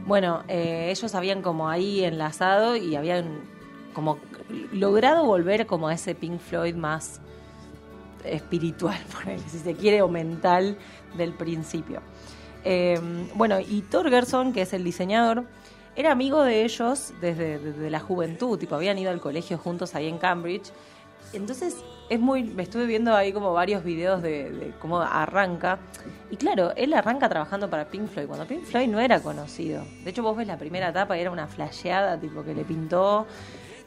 Bueno, 0.06 0.42
eh, 0.48 0.88
ellos 0.90 1.14
habían 1.14 1.42
como 1.42 1.68
ahí 1.68 2.04
enlazado 2.04 2.76
y 2.76 2.94
habían 2.96 3.40
como 3.94 4.18
logrado 4.72 5.24
volver 5.24 5.66
como 5.66 5.88
a 5.88 5.94
ese 5.94 6.14
Pink 6.14 6.38
Floyd 6.40 6.74
más 6.74 7.20
espiritual, 8.24 8.98
ponele, 9.12 9.42
si 9.48 9.58
se 9.58 9.74
quiere, 9.74 10.02
o 10.02 10.08
mental 10.08 10.76
del 11.16 11.32
principio. 11.32 12.00
Eh, 12.64 12.98
bueno, 13.34 13.60
y 13.60 13.82
Torgerson, 13.82 14.52
que 14.52 14.62
es 14.62 14.72
el 14.72 14.84
diseñador, 14.84 15.44
era 15.96 16.12
amigo 16.12 16.42
de 16.42 16.64
ellos 16.64 17.12
desde, 17.20 17.90
la 17.90 18.00
juventud, 18.00 18.58
tipo, 18.58 18.74
habían 18.74 18.98
ido 18.98 19.10
al 19.10 19.20
colegio 19.20 19.58
juntos 19.58 19.94
ahí 19.94 20.08
en 20.08 20.18
Cambridge. 20.18 20.72
Entonces, 21.32 21.76
es 22.08 22.20
muy. 22.20 22.44
Me 22.44 22.62
estuve 22.62 22.86
viendo 22.86 23.14
ahí 23.14 23.32
como 23.32 23.52
varios 23.52 23.82
videos 23.82 24.22
de, 24.22 24.50
de 24.50 24.70
cómo 24.80 25.00
arranca. 25.00 25.78
Y 26.30 26.36
claro, 26.36 26.72
él 26.76 26.92
arranca 26.94 27.28
trabajando 27.28 27.70
para 27.70 27.86
Pink 27.86 28.08
Floyd, 28.08 28.26
cuando 28.26 28.46
Pink 28.46 28.64
Floyd 28.64 28.88
no 28.88 29.00
era 29.00 29.20
conocido. 29.20 29.84
De 30.04 30.10
hecho, 30.10 30.22
vos 30.22 30.36
ves 30.36 30.46
la 30.46 30.58
primera 30.58 30.88
etapa 30.88 31.16
y 31.16 31.20
era 31.20 31.30
una 31.30 31.46
flasheada, 31.46 32.18
tipo, 32.18 32.44
que 32.44 32.54
le 32.54 32.64
pintó. 32.64 33.26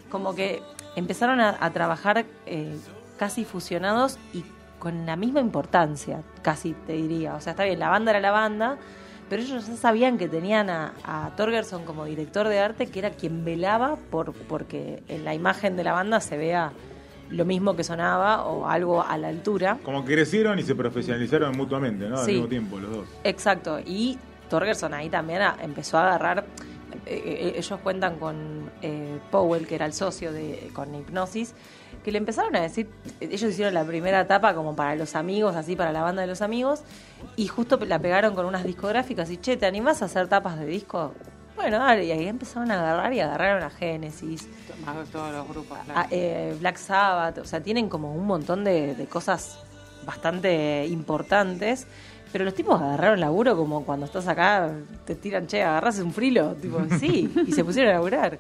Como 0.10 0.36
que 0.36 0.62
empezaron 0.96 1.40
a, 1.40 1.58
a 1.60 1.72
trabajar 1.72 2.26
eh, 2.46 2.78
casi 3.18 3.46
fusionados 3.46 4.18
y 4.34 4.44
con 4.80 5.06
la 5.06 5.16
misma 5.16 5.40
importancia, 5.40 6.22
casi 6.42 6.74
te 6.74 6.94
diría. 6.94 7.36
O 7.36 7.42
sea, 7.42 7.52
está 7.52 7.64
bien, 7.64 7.80
la 7.80 7.90
banda 7.90 8.12
era 8.12 8.20
la 8.20 8.32
banda, 8.32 8.78
pero 9.30 9.42
ellos 9.42 9.68
ya 9.68 9.76
sabían 9.76 10.18
que 10.18 10.28
tenían 10.28 10.70
a, 10.70 10.94
a 11.04 11.32
Torgerson 11.36 11.84
como 11.86 12.06
director 12.06 12.48
de 12.48 12.60
arte, 12.60 12.88
que 12.88 13.00
era 13.00 13.10
quien 13.12 13.44
velaba 13.46 13.96
por 14.10 14.34
porque 14.34 15.04
en 15.08 15.26
la 15.26 15.34
imagen 15.34 15.76
de 15.78 15.84
la 15.84 15.94
banda 15.94 16.20
se 16.20 16.38
vea 16.38 16.72
lo 17.30 17.44
mismo 17.44 17.76
que 17.76 17.84
sonaba 17.84 18.46
o 18.46 18.68
algo 18.68 19.04
a 19.04 19.18
la 19.18 19.28
altura. 19.28 19.78
Como 19.84 20.06
que 20.06 20.14
crecieron 20.14 20.60
y 20.60 20.64
se 20.64 20.76
profesionalizaron 20.76 21.58
mutuamente, 21.58 22.08
¿no? 22.08 22.20
Al 22.20 22.26
Sí. 22.26 22.34
mismo 22.34 22.48
tiempo, 22.48 22.80
los 22.80 22.90
dos. 22.90 23.08
Exacto, 23.26 23.80
y 23.86 24.18
Torgerson 24.50 24.94
ahí 24.94 25.10
también 25.10 25.42
empezó 25.62 25.98
a 25.98 26.08
agarrar, 26.08 26.46
eh, 27.10 27.24
eh, 27.26 27.54
ellos 27.58 27.80
cuentan 27.82 28.18
con 28.20 28.70
eh, 28.82 29.20
Powell, 29.32 29.66
que 29.68 29.76
era 29.76 29.86
el 29.86 29.94
socio 29.94 30.32
de 30.32 30.70
con 30.74 30.94
Hipnosis, 30.94 31.54
que 32.04 32.12
le 32.12 32.18
empezaron 32.20 32.56
a 32.56 32.62
decir, 32.62 32.90
ellos 33.20 33.42
hicieron 33.52 33.74
la 33.74 33.84
primera 33.84 34.22
etapa 34.22 34.54
como 34.54 34.76
para 34.76 34.96
los 34.96 35.16
amigos, 35.16 35.56
así 35.56 35.76
para 35.76 35.92
la 35.92 36.02
banda 36.02 36.22
de 36.22 36.28
los 36.28 36.42
amigos, 36.42 36.82
y 37.36 37.48
justo 37.48 37.78
la 37.86 38.00
pegaron 38.00 38.36
con 38.36 38.46
unas 38.46 38.64
discográficas 38.64 39.30
y, 39.32 39.38
che, 39.38 39.58
¿te 39.58 39.66
animás 39.66 40.02
a 40.02 40.06
hacer 40.06 40.28
tapas 40.28 40.60
de 40.60 40.66
disco? 40.66 41.14
Bueno, 41.56 41.80
dale, 41.80 42.06
y 42.06 42.12
ahí 42.12 42.28
empezaron 42.28 42.70
a 42.72 42.80
agarrar 42.80 43.12
y 43.14 43.20
agarraron 43.20 43.64
a 43.64 43.70
Genesis, 43.72 44.48
Más 44.86 45.10
todos 45.10 45.34
los 45.34 45.48
grupos, 45.50 45.78
a- 45.94 46.08
eh, 46.12 46.56
Black 46.60 46.78
Sabbath, 46.78 47.40
o 47.40 47.46
sea, 47.46 47.62
tienen 47.62 47.90
como 47.90 48.14
un 48.14 48.28
montón 48.28 48.64
de, 48.64 48.94
de 48.96 49.06
cosas 49.08 49.58
bastante 50.06 50.86
importantes. 50.88 51.88
Pero 52.32 52.44
los 52.46 52.54
tipos 52.54 52.80
agarraron 52.82 53.20
laburo 53.20 53.56
como 53.56 53.84
cuando 53.86 54.06
estás 54.06 54.28
acá, 54.28 54.72
te 55.06 55.16
tiran, 55.16 55.48
che, 55.48 55.64
agarras 55.64 56.00
un 56.00 56.12
frilo. 56.14 56.56
Tipo, 56.56 56.80
sí, 57.00 57.32
y 57.48 57.52
se 57.52 57.64
pusieron 57.64 57.92
a 57.92 57.96
laburar. 57.96 58.38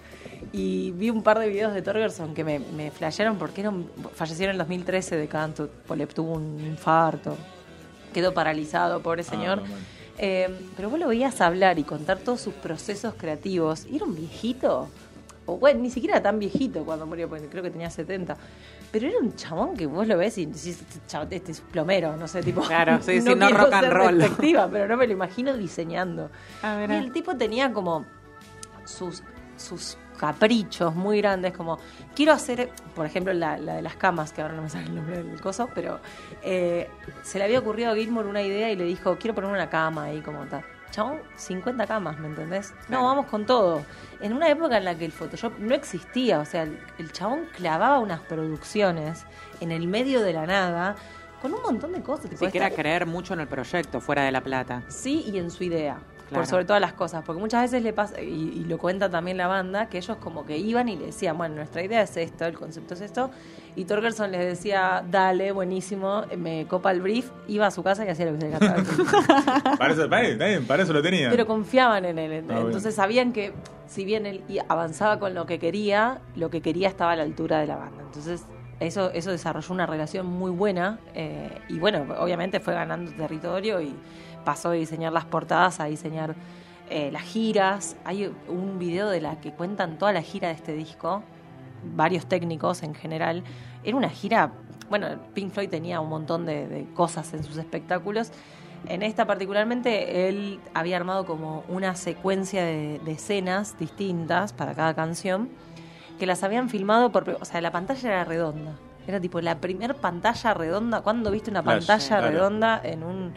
Y 0.52 0.92
vi 0.92 1.10
un 1.10 1.24
par 1.24 1.40
de 1.40 1.48
videos 1.50 1.74
de 1.74 1.82
Torgerson 1.82 2.34
que 2.34 2.44
me, 2.44 2.60
me 2.60 2.92
flashearon 2.92 3.38
porque 3.38 3.62
era 3.62 3.70
un- 3.70 3.90
falleció 4.14 4.46
en 4.46 4.52
el 4.52 4.58
2013 4.58 5.16
de 5.16 5.28
canto, 5.28 5.70
le 5.96 6.08
tuvo 6.08 6.34
un 6.34 6.60
infarto, 6.66 7.36
quedó 8.14 8.34
paralizado, 8.34 9.02
pobre 9.02 9.24
señor. 9.24 9.60
Ah, 9.64 9.68
mal. 9.70 9.80
Eh, 10.20 10.50
pero 10.76 10.90
vos 10.90 11.00
lo 11.00 11.08
veías 11.08 11.40
hablar 11.42 11.78
y 11.80 11.84
contar 11.84 12.18
todos 12.18 12.42
sus 12.42 12.54
procesos 12.56 13.14
creativos. 13.18 13.86
Y 13.86 13.98
era 13.98 14.06
un 14.06 14.16
viejito. 14.16 14.88
O 15.46 15.58
bueno, 15.58 15.80
ni 15.82 15.90
siquiera 15.90 16.22
tan 16.22 16.40
viejito 16.40 16.84
cuando 16.84 17.06
murió, 17.06 17.30
porque 17.30 17.46
creo 17.48 17.64
que 17.64 17.70
tenía 17.72 17.90
70. 17.90 18.36
Pero 18.92 19.08
era 19.08 19.18
un 19.20 19.36
chabón 19.36 19.76
que 19.76 19.86
vos 19.86 20.08
lo 20.08 20.18
ves 20.18 20.38
y 20.38 20.46
decís, 20.46 20.80
este, 20.82 21.00
chabón, 21.08 21.28
este 21.32 21.52
es 21.52 21.62
plomero, 21.62 22.16
no 22.16 22.28
sé, 22.28 22.42
tipo. 22.42 22.62
Claro, 22.62 23.00
sí, 23.02 23.22
sí, 23.22 23.36
no 23.36 23.50
rock 23.50 23.74
and 23.74 23.92
roll. 23.92 24.24
pero 24.72 24.88
no 24.88 24.98
me 24.98 25.08
lo 25.08 25.14
imagino 25.14 25.56
diseñando. 25.56 26.30
Ah, 26.62 26.76
y 26.78 26.88
mirá. 26.88 27.00
el 27.00 27.12
tipo 27.12 27.36
tenía 27.36 27.74
como 27.74 28.06
sus, 28.86 29.24
sus 29.58 29.98
caprichos 30.18 30.96
muy 30.96 31.20
grandes, 31.22 31.54
como 31.54 31.80
quiero 32.16 32.34
hacer, 32.34 32.70
por 32.96 33.06
ejemplo, 33.06 33.34
la, 33.34 33.58
la 33.58 33.76
de 33.76 33.82
las 33.82 33.96
camas, 33.96 34.34
que 34.34 34.42
ahora 34.42 34.56
no 34.56 34.64
me 34.64 34.70
sale 34.70 34.86
el 34.86 34.96
nombre 34.96 35.24
del 35.24 35.40
coso, 35.40 35.70
pero 35.74 36.00
eh, 36.44 36.90
se 37.24 37.38
le 37.38 37.46
había 37.46 37.60
ocurrido 37.60 37.92
a 37.92 37.96
Gilmour 37.96 38.26
una 38.26 38.42
idea 38.42 38.72
y 38.72 38.76
le 38.76 38.86
dijo, 38.86 39.18
quiero 39.18 39.36
poner 39.36 39.52
una 39.52 39.70
cama 39.70 40.06
ahí 40.06 40.22
como 40.22 40.46
tal. 40.46 40.64
Chabón, 40.98 41.20
50 41.36 41.86
camas, 41.86 42.18
¿me 42.18 42.26
entendés? 42.28 42.74
No, 42.90 43.04
vamos 43.04 43.28
con 43.28 43.46
todo. 43.46 43.84
En 44.20 44.34
una 44.34 44.50
época 44.50 44.78
en 44.80 44.84
la 44.86 44.96
que 44.98 45.06
el 45.06 45.12
Photoshop 45.12 45.54
no 45.60 45.76
existía, 45.76 46.40
o 46.40 46.46
sea, 46.46 46.64
el, 46.64 46.80
el 46.98 47.12
chabón 47.12 47.42
clavaba 47.56 48.00
unas 48.00 48.20
producciones 48.22 49.24
en 49.62 49.72
el 49.72 49.88
medio 49.88 50.22
de 50.24 50.34
la 50.34 50.48
nada 50.48 50.96
con 51.40 51.54
un 51.54 51.62
montón 51.62 51.94
de 51.94 52.02
cosas. 52.02 52.32
tipo, 52.32 52.44
Si 52.44 52.50
quiera 52.52 52.66
esta- 52.70 52.82
creer 52.82 53.06
mucho 53.06 53.36
en 53.36 53.42
el 53.42 53.48
proyecto, 53.48 54.02
fuera 54.02 54.24
de 54.24 54.32
La 54.32 54.42
Plata. 54.42 54.82
Sí, 54.88 55.24
y 55.32 55.38
en 55.38 55.52
su 55.52 55.66
idea. 55.66 56.00
Claro. 56.28 56.42
Por 56.42 56.46
sobre 56.46 56.66
todas 56.66 56.82
las 56.82 56.94
cosas. 56.94 57.24
Porque 57.26 57.40
muchas 57.40 57.62
veces 57.64 57.84
le 57.84 57.94
pasa, 57.94 58.22
y, 58.22 58.26
y 58.26 58.66
lo 58.66 58.78
cuenta 58.78 59.10
también 59.10 59.38
la 59.38 59.48
banda, 59.48 59.88
que 59.88 59.98
ellos 59.98 60.18
como 60.18 60.46
que 60.46 60.58
iban 60.58 60.90
y 60.90 60.98
le 60.98 61.08
decían, 61.08 61.38
bueno, 61.38 61.56
nuestra 61.56 61.82
idea 61.84 62.02
es 62.02 62.18
esto, 62.18 62.46
el 62.46 62.58
concepto 62.58 62.94
es 62.96 63.02
esto. 63.02 63.32
Y 63.76 63.86
Torgerson 63.86 64.32
les 64.32 64.44
decía, 64.46 65.04
dale, 65.10 65.52
buenísimo, 65.52 66.24
me 66.38 66.66
copa 66.68 66.92
el 66.92 67.02
brief, 67.02 67.30
iba 67.48 67.68
a 67.68 67.72
su 67.72 67.84
casa 67.84 68.06
y 68.06 68.10
hacía 68.10 68.26
lo 68.26 68.34
que 68.34 68.42
se 68.42 68.50
le 68.50 68.58
cantaba. 68.58 68.84
Para 69.78 69.94
eso, 69.94 70.10
para, 70.10 70.28
para 70.68 70.84
eso 70.84 70.94
lo 70.94 71.02
tenía. 71.02 71.30
Pero 71.30 71.46
confiaban 71.46 72.04
en 72.06 72.18
él. 72.18 72.46
Ah, 72.50 72.56
Entonces 72.58 72.84
bien. 72.84 72.92
sabían 72.94 73.34
que 73.34 73.54
si 73.86 74.04
bien 74.04 74.26
él 74.26 74.44
avanzaba 74.68 75.20
con 75.20 75.34
lo 75.34 75.46
que 75.46 75.60
quería, 75.60 76.20
lo 76.36 76.50
que 76.50 76.62
quería 76.62 76.88
estaba 76.88 77.12
a 77.12 77.16
la 77.16 77.24
altura 77.24 77.60
de 77.60 77.68
la 77.68 77.76
banda. 77.76 78.04
Entonces 78.04 78.46
eso, 78.80 79.12
eso 79.12 79.32
desarrolló 79.32 79.74
una 79.74 79.86
relación 79.86 80.26
muy 80.26 80.52
buena 80.52 81.00
eh, 81.14 81.50
y 81.70 81.80
bueno, 81.80 82.06
obviamente 82.20 82.60
fue 82.60 82.74
ganando 82.74 83.12
territorio 83.12 83.82
y 83.82 83.96
pasó 84.48 84.70
de 84.70 84.78
diseñar 84.78 85.12
las 85.12 85.26
portadas 85.26 85.82
a 85.82 85.86
diseñar 85.88 86.34
eh, 86.90 87.12
las 87.12 87.24
giras. 87.24 87.98
Hay 88.06 88.34
un 88.48 88.80
video 88.80 89.10
de 89.10 89.20
la 89.20 89.42
que 89.42 89.52
cuentan 89.52 89.98
toda 89.98 90.14
la 90.14 90.22
gira 90.22 90.48
de 90.48 90.54
este 90.54 90.72
disco, 90.72 91.22
varios 91.84 92.28
técnicos 92.28 92.82
en 92.82 92.96
general. 92.96 93.44
Era 93.84 93.98
una 93.98 94.10
gira, 94.10 94.54
bueno, 94.90 95.08
Pink 95.34 95.52
Floyd 95.52 95.70
tenía 95.70 96.00
un 96.00 96.08
montón 96.08 96.46
de, 96.46 96.66
de 96.66 96.86
cosas 96.94 97.34
en 97.34 97.44
sus 97.44 97.58
espectáculos. 97.58 98.32
En 98.88 99.04
esta 99.04 99.28
particularmente, 99.28 100.30
él 100.30 100.62
había 100.74 100.96
armado 100.96 101.26
como 101.26 101.66
una 101.68 101.98
secuencia 101.98 102.64
de, 102.64 103.02
de 103.04 103.12
escenas 103.12 103.78
distintas 103.78 104.54
para 104.54 104.74
cada 104.76 104.94
canción, 104.94 105.50
que 106.18 106.26
las 106.26 106.42
habían 106.42 106.70
filmado 106.70 107.12
por... 107.12 107.38
O 107.42 107.44
sea, 107.44 107.60
la 107.60 107.72
pantalla 107.72 108.08
era 108.08 108.24
redonda. 108.24 108.72
Era 109.08 109.20
tipo 109.20 109.42
la 109.42 109.60
primer 109.60 109.96
pantalla 109.96 110.54
redonda. 110.54 111.02
¿Cuándo 111.02 111.32
viste 111.32 111.52
una 111.52 111.64
pantalla 111.64 112.08
claro. 112.08 112.30
redonda 112.30 112.80
en 112.82 113.04
un... 113.04 113.34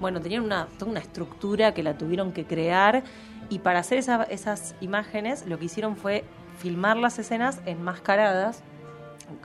Bueno, 0.00 0.20
tenían 0.20 0.42
una, 0.42 0.66
toda 0.78 0.90
una 0.90 1.00
estructura 1.00 1.72
que 1.74 1.82
la 1.82 1.96
tuvieron 1.96 2.32
que 2.32 2.44
crear 2.44 3.02
y 3.48 3.60
para 3.60 3.80
hacer 3.80 3.98
esa- 3.98 4.24
esas 4.24 4.74
imágenes 4.80 5.46
lo 5.46 5.58
que 5.58 5.66
hicieron 5.66 5.96
fue 5.96 6.24
filmar 6.58 6.96
las 6.96 7.18
escenas 7.18 7.60
enmascaradas, 7.66 8.62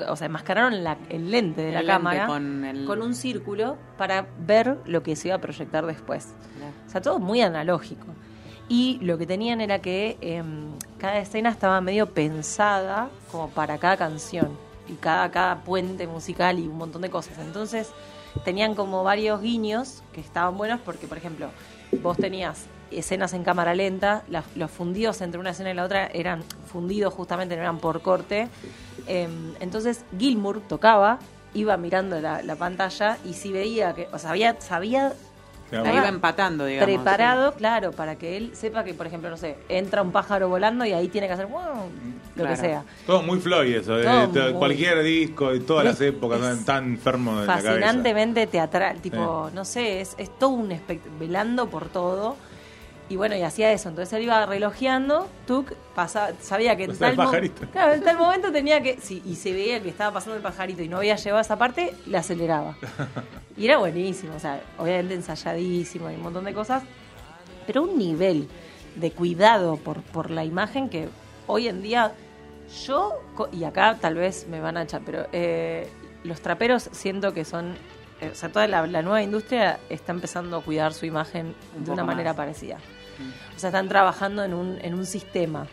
o 0.08 0.16
sea, 0.16 0.26
enmascararon 0.28 0.84
la- 0.84 0.98
el 1.10 1.30
lente 1.32 1.62
de 1.62 1.68
El 1.70 1.74
la 1.76 1.80
lente 1.82 1.94
cámara 1.94 2.28
con 2.28 2.66
el- 2.66 2.86
con 2.86 3.02
un 3.02 3.14
círculo 3.16 3.78
para 3.98 4.28
ver 4.40 4.78
lo 4.86 5.04
que 5.04 5.16
se 5.16 5.28
iba 5.30 5.36
a 5.38 5.42
proyectar 5.42 5.86
después. 5.86 6.30
O 6.88 6.90
sea, 6.90 7.02
todo 7.02 7.20
muy 7.20 7.42
analógico. 7.42 8.06
Y 8.70 9.00
lo 9.02 9.18
que 9.18 9.26
tenían 9.26 9.62
era 9.62 9.80
que 9.80 10.18
em, 10.22 10.72
cada 10.98 11.20
escena 11.20 11.50
estaba 11.50 11.80
medio 11.80 12.08
pensada 12.14 13.10
como 13.32 13.50
para 13.50 13.78
cada 13.78 13.96
canción 13.96 14.50
y 14.90 14.94
cada, 14.96 15.32
cada 15.32 15.64
puente 15.64 16.06
musical 16.08 16.60
y 16.60 16.68
un 16.68 16.78
montón 16.78 17.02
de 17.02 17.10
cosas. 17.10 17.38
Entonces 17.40 17.92
tenían 18.44 18.76
como 18.76 19.04
varios 19.04 19.42
guiños 19.42 20.04
que 20.14 20.22
estaban 20.22 20.58
buenos 20.58 20.80
porque, 20.82 21.08
por 21.08 21.18
ejemplo, 21.18 21.50
vos 22.02 22.18
tenías 22.18 22.66
escenas 22.92 23.34
en 23.34 23.44
cámara 23.44 23.76
lenta, 23.76 24.24
los 24.56 24.72
fundidos 24.72 25.22
entre 25.22 25.40
una 25.40 25.52
escena 25.52 25.72
y 25.72 25.74
la 25.74 25.84
otra 25.84 26.08
eran 26.08 26.44
fundidos 26.72 27.14
justamente, 27.14 27.56
no 27.56 27.62
eran 27.62 27.80
por 27.80 28.02
corte. 28.02 28.48
Em, 29.08 29.54
entonces 29.60 30.04
Gilmour 30.18 30.62
tocaba, 30.62 31.20
iba 31.54 31.76
mirando 31.78 32.20
la, 32.20 32.42
la 32.42 32.56
pantalla 32.56 33.18
y 33.26 33.34
si 33.34 33.52
veía 33.52 33.94
que, 33.94 34.08
o 34.14 34.20
sea, 34.20 34.30
sabía, 34.30 34.60
sabía 34.60 35.14
Ahí 35.72 35.98
iba 35.98 36.08
empatando, 36.08 36.66
digamos. 36.66 36.86
preparado, 36.96 37.54
claro, 37.54 37.92
para 37.92 38.16
que 38.16 38.38
él 38.38 38.52
sepa 38.54 38.84
que, 38.86 38.94
por 38.94 39.06
ejemplo, 39.08 39.30
no 39.30 39.36
sé, 39.38 39.58
entra 39.68 40.02
un 40.02 40.12
pájaro 40.12 40.48
volando 40.48 40.86
y 40.86 40.94
ahí 40.94 41.10
tiene 41.10 41.28
que 41.28 41.34
hacer 41.34 41.48
wow, 41.48 41.60
lo 41.62 42.44
Claro. 42.44 42.50
que 42.50 42.56
sea. 42.56 42.84
Todo 43.06 43.22
muy 43.24 43.40
Floyd 43.40 43.76
eso, 43.76 43.96
muy- 43.96 44.54
cualquier 44.54 45.04
disco 45.04 45.52
de 45.52 45.60
todas 45.60 45.84
las 45.84 46.00
épocas, 46.02 46.42
es 46.42 46.64
tan 46.66 46.86
enfermo 46.94 47.40
de 47.42 47.48
la 47.48 47.54
cabeza. 47.56 47.70
Fascinantemente 47.72 48.48
teatral, 48.48 49.02
tipo, 49.02 49.50
no 49.54 49.66
sé, 49.66 50.00
es, 50.02 50.16
es 50.18 50.38
todo 50.40 50.52
un 50.52 50.72
espectáculo, 50.72 51.20
velando 51.20 51.68
por 51.70 51.90
todo. 51.90 52.38
Y 53.10 53.16
bueno, 53.16 53.36
y 53.36 53.42
hacía 53.42 53.72
eso. 53.72 53.90
Entonces 53.90 54.14
él 54.14 54.24
iba 54.24 54.46
relojeando, 54.46 55.28
Tuk 55.46 55.74
pasaba, 55.96 56.32
sabía 56.42 56.76
que 56.76 56.86
en 56.86 56.98
tal, 56.98 57.16
pajarito. 57.16 57.68
claro, 57.72 57.94
en 57.94 58.04
tal 58.04 58.18
momento 58.18 58.52
tenía 58.52 58.82
que, 58.82 59.00
sí, 59.02 59.22
y 59.26 59.36
se 59.36 59.54
veía 59.54 59.82
que 59.82 59.90
estaba 59.90 60.14
pasando 60.14 60.36
el 60.36 60.42
pajarito 60.42 60.82
y 60.82 60.90
no 60.90 60.98
había 60.98 61.16
llegado 61.16 61.38
a 61.38 61.42
esa 61.42 61.58
parte, 61.58 61.94
le 62.06 62.18
aceleraba. 62.18 62.76
Y 63.58 63.66
era 63.66 63.80
buenísimo, 63.80 64.36
o 64.36 64.40
sea, 64.40 64.62
obviamente 64.78 65.16
ensayadísimo 65.16 66.12
y 66.12 66.14
un 66.14 66.22
montón 66.22 66.46
de 66.46 66.54
cosas, 66.54 66.84
pero 67.66 67.82
un 67.82 67.98
nivel 67.98 68.48
de 68.96 69.10
cuidado 69.10 69.78
por, 69.78 70.04
por 70.04 70.30
la 70.30 70.46
imagen 70.46 70.90
que 70.90 71.10
hoy 71.48 71.68
en 71.68 71.82
día 71.82 72.14
yo, 72.86 73.14
y 73.52 73.64
acá 73.64 73.98
tal 74.00 74.16
vez 74.16 74.48
me 74.48 74.60
van 74.60 74.78
a 74.78 74.84
echar, 74.84 75.02
pero 75.06 75.28
eh, 75.32 75.88
los 76.24 76.42
traperos 76.42 76.90
siento 76.92 77.34
que 77.34 77.46
son, 77.46 77.76
o 78.22 78.36
sea, 78.36 78.50
toda 78.50 78.68
la, 78.68 78.86
la 78.88 79.02
nueva 79.02 79.22
industria 79.22 79.80
está 79.90 80.12
empezando 80.12 80.58
a 80.58 80.62
cuidar 80.62 80.94
su 80.94 81.06
imagen 81.06 81.54
Un 81.78 81.86
de 81.86 81.92
una 81.92 82.04
manera 82.04 82.32
más. 82.32 82.38
parecida. 82.38 82.78
O 83.56 83.60
sea, 83.60 83.70
están 83.70 83.88
trabajando 83.88 84.44
en 84.44 84.54
un, 84.54 84.78
en 84.82 84.94
un 84.94 85.06
sistema, 85.06 85.68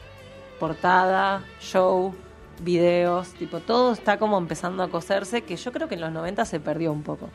portada, 0.58 1.42
show, 1.60 2.14
videos, 2.60 3.28
tipo, 3.34 3.60
todo 3.60 3.92
está 3.92 4.18
como 4.18 4.38
empezando 4.38 4.82
a 4.82 4.88
coserse, 4.88 5.42
que 5.42 5.56
yo 5.56 5.72
creo 5.72 5.88
que 5.88 5.94
en 5.96 6.00
los 6.00 6.12
90 6.12 6.44
se 6.44 6.60
perdió 6.60 6.92
un 6.92 7.02
poco. 7.02 7.28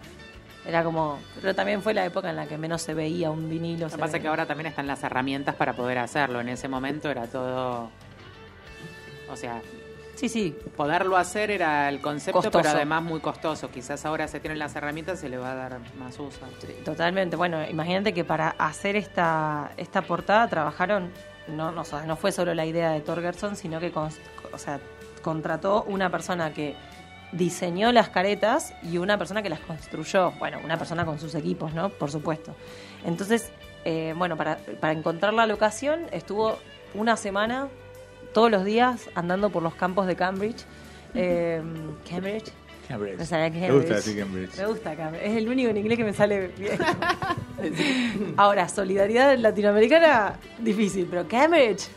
Era 0.65 0.83
como, 0.83 1.19
pero 1.41 1.55
también 1.55 1.81
fue 1.81 1.93
la 1.93 2.05
época 2.05 2.29
en 2.29 2.35
la 2.35 2.47
que 2.47 2.57
menos 2.57 2.81
se 2.81 2.93
veía 2.93 3.31
un 3.31 3.49
vinilo. 3.49 3.85
Lo 3.87 3.91
que 3.91 3.97
pasa 3.97 4.17
es 4.17 4.21
que 4.21 4.27
ahora 4.27 4.45
también 4.45 4.67
están 4.67 4.87
las 4.87 5.03
herramientas 5.03 5.55
para 5.55 5.73
poder 5.73 5.97
hacerlo. 5.99 6.41
En 6.41 6.49
ese 6.49 6.67
momento 6.67 7.09
era 7.09 7.27
todo. 7.27 7.89
O 9.31 9.35
sea, 9.35 9.61
Sí, 10.19 10.27
sí, 10.27 10.53
poderlo 10.75 11.15
hacer 11.15 11.49
era 11.49 11.87
el 11.87 12.01
concepto, 12.01 12.41
Costoso. 12.41 12.61
pero 12.61 12.75
además 12.75 13.01
muy 13.03 13.21
costoso. 13.21 13.71
Quizás 13.71 14.05
ahora 14.05 14.27
se 14.27 14.41
tienen 14.41 14.59
las 14.59 14.75
herramientas 14.75 15.17
se 15.21 15.29
le 15.29 15.37
va 15.37 15.53
a 15.53 15.55
dar 15.55 15.79
más 15.97 16.19
uso. 16.19 16.41
Totalmente. 16.83 17.37
Bueno, 17.37 17.65
imagínate 17.69 18.13
que 18.13 18.25
para 18.25 18.49
hacer 18.49 18.97
esta, 18.97 19.71
esta 19.77 20.01
portada 20.01 20.45
trabajaron, 20.49 21.09
no, 21.47 21.71
no, 21.71 21.81
o 21.81 21.85
sea, 21.85 22.01
no 22.05 22.17
fue 22.17 22.33
solo 22.33 22.53
la 22.53 22.65
idea 22.65 22.91
de 22.91 22.99
Torgerson, 22.99 23.55
sino 23.55 23.79
que 23.79 23.93
o 23.95 24.57
sea, 24.57 24.81
contrató 25.21 25.83
una 25.83 26.09
persona 26.09 26.53
que 26.53 26.75
diseñó 27.31 27.93
las 27.93 28.09
caretas 28.09 28.73
y 28.83 28.97
una 28.97 29.17
persona 29.17 29.41
que 29.41 29.49
las 29.49 29.61
construyó. 29.61 30.31
Bueno, 30.31 30.57
una 30.65 30.77
persona 30.77 31.05
con 31.05 31.17
sus 31.17 31.33
equipos, 31.33 31.73
¿no? 31.73 31.91
Por 31.91 32.11
supuesto. 32.11 32.53
Entonces, 33.05 33.53
eh, 33.85 34.13
bueno, 34.17 34.35
para, 34.35 34.57
para 34.81 34.91
encontrar 34.91 35.33
la 35.33 35.45
locación 35.45 36.07
estuvo 36.11 36.57
una 36.93 37.15
semana, 37.15 37.69
todos 38.33 38.49
los 38.51 38.63
días, 38.65 39.09
andando 39.15 39.49
por 39.49 39.63
los 39.63 39.75
campos 39.75 40.07
de 40.07 40.15
Cambridge. 40.15 40.65
Eh, 41.13 41.61
Cambridge. 42.09 42.51
Cambridge. 42.87 43.17
Me 43.17 43.23
gusta 43.23 43.37
Cambridge. 43.51 43.87
decir 43.87 44.19
Cambridge. 44.19 44.57
Me 44.57 44.65
gusta 44.65 44.95
Cambridge. 44.95 45.23
Es 45.25 45.35
el 45.37 45.47
único 45.49 45.69
en 45.69 45.77
inglés 45.77 45.97
que 45.97 46.03
me 46.03 46.13
sale 46.13 46.47
bien. 46.57 46.77
Ahora, 48.37 48.67
solidaridad 48.69 49.37
latinoamericana, 49.37 50.33
difícil, 50.59 51.07
pero 51.09 51.27
Cambridge. 51.27 51.87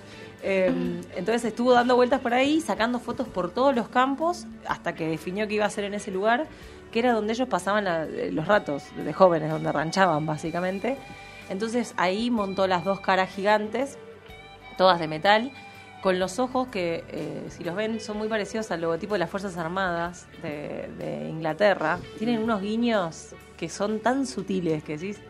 Eh, 0.45 0.73
entonces 1.17 1.45
estuvo 1.45 1.73
dando 1.73 1.95
vueltas 1.95 2.21
por 2.21 2.35
ahí, 2.35 2.61
sacando 2.61 2.99
fotos 2.99 3.29
por 3.29 3.51
todos 3.53 3.75
los 3.77 3.89
campos, 3.89 4.47
hasta 4.67 4.95
que 4.95 5.07
definió 5.07 5.47
que 5.47 5.55
iba 5.55 5.65
a 5.67 5.71
ser 5.71 5.85
en 5.85 5.95
ese 5.95 6.11
lugar, 6.11 6.47
que 6.91 6.99
era 6.99 7.13
donde 7.13 7.33
ellos 7.33 7.49
pasaban 7.49 7.85
la- 7.85 8.07
los 8.07 8.47
ratos 8.49 8.83
de 8.97 9.13
jóvenes, 9.13 9.51
donde 9.51 9.71
ranchaban 9.71 10.27
básicamente. 10.27 10.97
Entonces 11.49 11.95
ahí 11.97 12.31
montó 12.31 12.67
las 12.67 12.85
dos 12.85 13.01
caras 13.01 13.31
gigantes, 13.31 13.99
todas 14.77 14.99
de 14.99 15.07
metal, 15.07 15.53
con 16.03 16.19
los 16.19 16.39
ojos 16.39 16.69
que, 16.69 17.05
eh, 17.09 17.47
si 17.49 17.63
los 17.65 17.75
ven, 17.77 18.01
son 18.01 18.19
muy 18.19 18.29
parecidos 18.29 18.71
al 18.73 18.81
logotipo 18.81 19.15
de 19.15 19.21
las 19.21 19.31
Fuerzas 19.31 19.57
Armadas 19.57 20.27
de, 20.43 20.91
de 20.99 21.29
Inglaterra. 21.29 21.99
Tienen 22.19 22.43
unos 22.43 22.61
guiños 22.61 23.35
que 23.57 23.69
son 23.69 24.01
tan 24.01 24.27
sutiles 24.27 24.83
que 24.83 24.99
decís. 24.99 25.21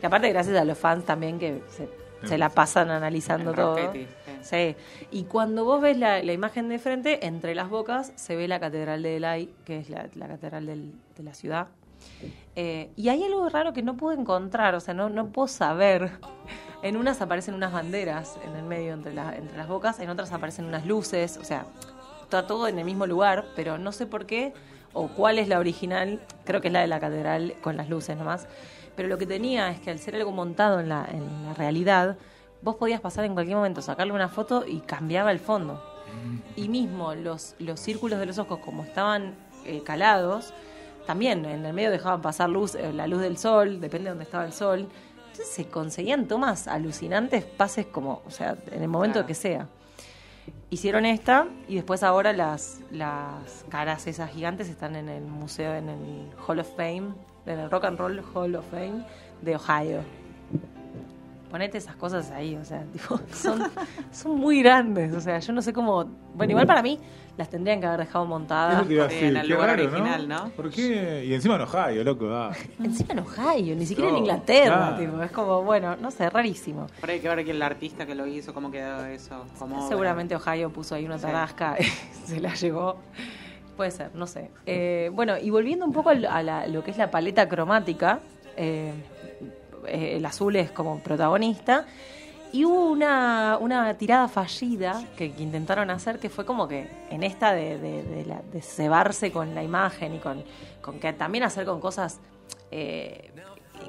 Que 0.00 0.06
aparte, 0.06 0.28
gracias 0.30 0.56
a 0.56 0.64
los 0.64 0.78
fans 0.78 1.04
también 1.04 1.38
que 1.38 1.62
se, 1.70 1.88
se 2.28 2.36
la 2.38 2.50
pasan 2.50 2.90
analizando 2.90 3.52
todo. 3.54 3.92
Sí. 3.92 4.06
sí. 4.42 4.76
Y 5.10 5.24
cuando 5.24 5.64
vos 5.64 5.80
ves 5.80 5.96
la, 5.98 6.22
la 6.22 6.32
imagen 6.32 6.68
de 6.68 6.78
frente, 6.78 7.26
entre 7.26 7.54
las 7.54 7.68
bocas 7.70 8.12
se 8.14 8.36
ve 8.36 8.46
la 8.48 8.60
Catedral 8.60 9.02
de 9.02 9.08
Delay, 9.10 9.52
que 9.64 9.78
es 9.78 9.88
la, 9.90 10.08
la 10.14 10.28
catedral 10.28 10.66
del- 10.66 10.92
de 11.16 11.22
la 11.24 11.32
ciudad. 11.34 11.68
Eh, 12.54 12.90
y 12.96 13.08
hay 13.08 13.24
algo 13.24 13.48
raro 13.48 13.72
que 13.72 13.82
no 13.82 13.96
pude 13.96 14.14
encontrar, 14.14 14.74
o 14.74 14.80
sea, 14.80 14.94
no, 14.94 15.08
no 15.08 15.28
puedo 15.32 15.48
saber. 15.48 16.10
En 16.82 16.96
unas 16.96 17.20
aparecen 17.20 17.54
unas 17.54 17.72
banderas 17.72 18.38
en 18.44 18.54
el 18.54 18.62
medio 18.64 18.94
entre, 18.94 19.12
la- 19.12 19.34
entre 19.36 19.56
las 19.56 19.66
bocas, 19.68 19.98
en 20.00 20.10
otras 20.10 20.32
aparecen 20.32 20.64
unas 20.64 20.86
luces, 20.86 21.36
o 21.38 21.44
sea, 21.44 21.66
está 22.22 22.46
todo 22.46 22.68
en 22.68 22.78
el 22.78 22.84
mismo 22.84 23.06
lugar, 23.06 23.46
pero 23.56 23.78
no 23.78 23.90
sé 23.92 24.06
por 24.06 24.26
qué 24.26 24.52
o 24.92 25.08
cuál 25.08 25.38
es 25.38 25.48
la 25.48 25.58
original, 25.58 26.20
creo 26.44 26.60
que 26.60 26.68
es 26.68 26.72
la 26.72 26.80
de 26.80 26.86
la 26.86 27.00
catedral 27.00 27.54
con 27.62 27.76
las 27.76 27.88
luces 27.88 28.16
nomás. 28.16 28.46
Pero 28.96 29.08
lo 29.08 29.18
que 29.18 29.26
tenía 29.26 29.70
es 29.70 29.80
que 29.80 29.90
al 29.90 29.98
ser 29.98 30.14
algo 30.16 30.32
montado 30.32 30.80
en 30.80 30.88
la, 30.88 31.06
en 31.10 31.46
la 31.46 31.54
realidad, 31.54 32.16
vos 32.62 32.76
podías 32.76 33.00
pasar 33.00 33.24
en 33.24 33.34
cualquier 33.34 33.56
momento, 33.56 33.82
sacarle 33.82 34.12
una 34.12 34.28
foto 34.28 34.64
y 34.66 34.80
cambiaba 34.80 35.30
el 35.32 35.38
fondo. 35.40 35.82
Y 36.56 36.68
mismo 36.68 37.14
los, 37.14 37.54
los 37.58 37.78
círculos 37.80 38.18
de 38.18 38.26
los 38.26 38.38
ojos, 38.38 38.60
como 38.64 38.82
estaban 38.84 39.34
eh, 39.64 39.82
calados, 39.84 40.52
también 41.06 41.44
en 41.44 41.64
el 41.66 41.72
medio 41.74 41.90
dejaban 41.90 42.22
pasar 42.22 42.48
luz, 42.50 42.74
eh, 42.74 42.92
la 42.92 43.06
luz 43.06 43.20
del 43.20 43.36
sol, 43.36 43.80
depende 43.80 44.04
de 44.04 44.10
dónde 44.10 44.24
estaba 44.24 44.44
el 44.44 44.52
sol. 44.52 44.88
Se 45.44 45.66
conseguían 45.68 46.26
tomas 46.26 46.68
alucinantes, 46.68 47.44
pases 47.44 47.86
como, 47.86 48.22
o 48.26 48.30
sea, 48.30 48.56
en 48.70 48.82
el 48.82 48.88
momento 48.88 49.14
Claro. 49.14 49.26
que 49.26 49.34
sea. 49.34 49.66
Hicieron 50.70 51.06
esta 51.06 51.46
y 51.66 51.76
después 51.76 52.02
ahora 52.02 52.32
las, 52.32 52.80
las 52.90 53.64
caras 53.70 54.06
esas 54.06 54.30
gigantes 54.30 54.68
están 54.68 54.96
en 54.96 55.08
el 55.08 55.22
museo, 55.24 55.74
en 55.74 55.88
el 55.88 56.30
Hall 56.46 56.58
of 56.60 56.68
Fame, 56.76 57.12
en 57.46 57.58
el 57.58 57.70
Rock 57.70 57.84
and 57.84 57.98
Roll 57.98 58.22
Hall 58.34 58.54
of 58.54 58.64
Fame 58.70 59.04
de 59.40 59.56
Ohio. 59.56 60.00
Ponete 61.50 61.78
esas 61.78 61.96
cosas 61.96 62.30
ahí, 62.30 62.56
o 62.56 62.64
sea, 62.64 62.82
tipo, 62.92 63.18
son, 63.32 63.62
son 64.12 64.36
muy 64.36 64.62
grandes, 64.62 65.14
o 65.14 65.20
sea, 65.20 65.38
yo 65.38 65.52
no 65.52 65.62
sé 65.62 65.72
cómo... 65.72 66.04
Bueno, 66.34 66.50
igual 66.52 66.66
para 66.66 66.82
mí 66.82 66.98
las 67.38 67.48
tendrían 67.48 67.80
que 67.80 67.86
haber 67.86 68.00
dejado 68.00 68.26
montadas. 68.26 68.82
A 68.84 68.84
Sí, 68.84 68.94
en 69.24 69.36
el 69.36 69.48
lugar 69.48 69.68
raro, 69.70 69.84
original, 69.84 70.28
¿no? 70.28 70.48
¿Por 70.50 70.70
qué? 70.70 71.24
Y 71.24 71.32
encima 71.34 71.54
en 71.54 71.62
Ohio, 71.62 72.04
loco. 72.04 72.28
Ah. 72.30 72.52
Encima 72.82 73.12
en 73.14 73.18
Ohio, 73.20 73.76
ni 73.76 73.86
siquiera 73.86 74.08
en 74.10 74.14
No, 74.16 74.20
Inglaterra, 74.20 74.76
claro. 74.76 74.96
tipo, 74.98 75.22
es 75.22 75.30
como, 75.30 75.62
bueno, 75.62 75.96
no 75.96 76.10
sé, 76.10 76.28
rarísimo. 76.28 76.86
Por 77.00 77.10
ahí 77.10 77.20
que 77.20 77.28
ver 77.28 77.44
quién 77.44 77.56
el 77.56 77.62
artista 77.62 78.04
que 78.06 78.14
lo 78.14 78.26
hizo, 78.26 78.52
cómo 78.52 78.70
quedó 78.70 79.06
eso. 79.06 79.44
Cómo 79.58 79.76
obra. 79.78 79.88
Seguramente 79.88 80.34
Ohio 80.36 80.70
puso 80.70 80.94
ahí 80.96 81.04
una 81.06 81.16
Sí. 81.18 81.22
tarasca 81.26 81.76
y 81.80 81.84
se 82.26 82.40
la 82.40 82.54
llevó. 82.54 82.96
Puede 83.76 83.90
ser, 83.92 84.10
no 84.14 84.26
sé. 84.26 84.50
Eh, 84.66 85.10
bueno, 85.14 85.38
y 85.38 85.50
volviendo 85.50 85.86
un 85.86 85.92
poco 85.92 86.10
a 86.10 86.14
la- 86.42 86.66
lo 86.66 86.82
que 86.84 86.90
es 86.90 86.98
la 86.98 87.10
paleta 87.10 87.48
cromática, 87.48 88.18
eh, 88.56 88.92
eh, 89.86 90.14
el 90.16 90.26
azul 90.26 90.56
es 90.56 90.70
como 90.70 90.98
protagonista. 91.00 91.86
Y 92.50 92.64
hubo 92.64 92.90
una, 92.90 93.58
una 93.60 93.92
tirada 93.98 94.26
fallida 94.26 95.04
que, 95.18 95.26
intentaron 95.26 95.90
hacer, 95.90 96.18
que 96.18 96.30
fue 96.30 96.46
como 96.46 96.66
que 96.66 96.88
en 97.10 97.22
esta 97.22 97.52
de, 97.52 97.78
de, 97.78 98.02
de 98.02 98.24
la- 98.24 98.40
de 98.40 98.62
cebarse 98.62 99.30
con 99.30 99.54
la 99.54 99.62
imagen 99.62 100.14
y 100.14 100.18
con, 100.18 100.42
con 100.80 100.98
que 100.98 101.12
también 101.12 101.44
hacer 101.44 101.66
con 101.66 101.78
cosas 101.78 102.20
eh, 102.70 103.30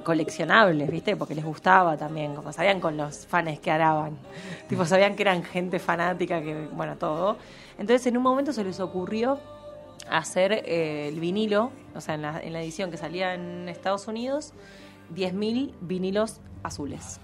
coleccionables, 0.03 0.89
¿viste? 0.91 1.15
Porque 1.15 1.35
les 1.35 1.45
gustaba 1.45 1.95
también, 1.97 2.35
como 2.35 2.51
sabían 2.51 2.79
con 2.81 2.97
los 2.97 3.25
fans 3.27 3.59
que 3.59 3.71
araban. 3.71 4.17
tipo, 4.67 4.85
sabían 4.85 5.15
que 5.15 5.23
eran 5.23 5.43
gente 5.43 5.79
fanática, 5.79 6.41
que, 6.41 6.67
bueno, 6.73 6.97
todo. 6.97 7.37
Entonces, 7.77 8.05
en 8.07 8.17
un 8.17 8.23
momento 8.23 8.51
se 8.51 8.63
les 8.65 8.79
ocurrió 8.81 9.39
hacer 10.09 10.51
eh, 10.65 11.07
el 11.07 11.19
vinilo, 11.19 11.71
o 11.95 12.01
sea, 12.01 12.15
en 12.15 12.23
la, 12.23 12.41
en 12.41 12.53
la 12.53 12.61
edición 12.61 12.91
que 12.91 12.97
salía 12.97 13.33
en 13.35 13.69
Estados 13.69 14.07
Unidos, 14.07 14.53
10.000 15.15 15.71
vinilos 15.81 16.39
azules. 16.63 17.19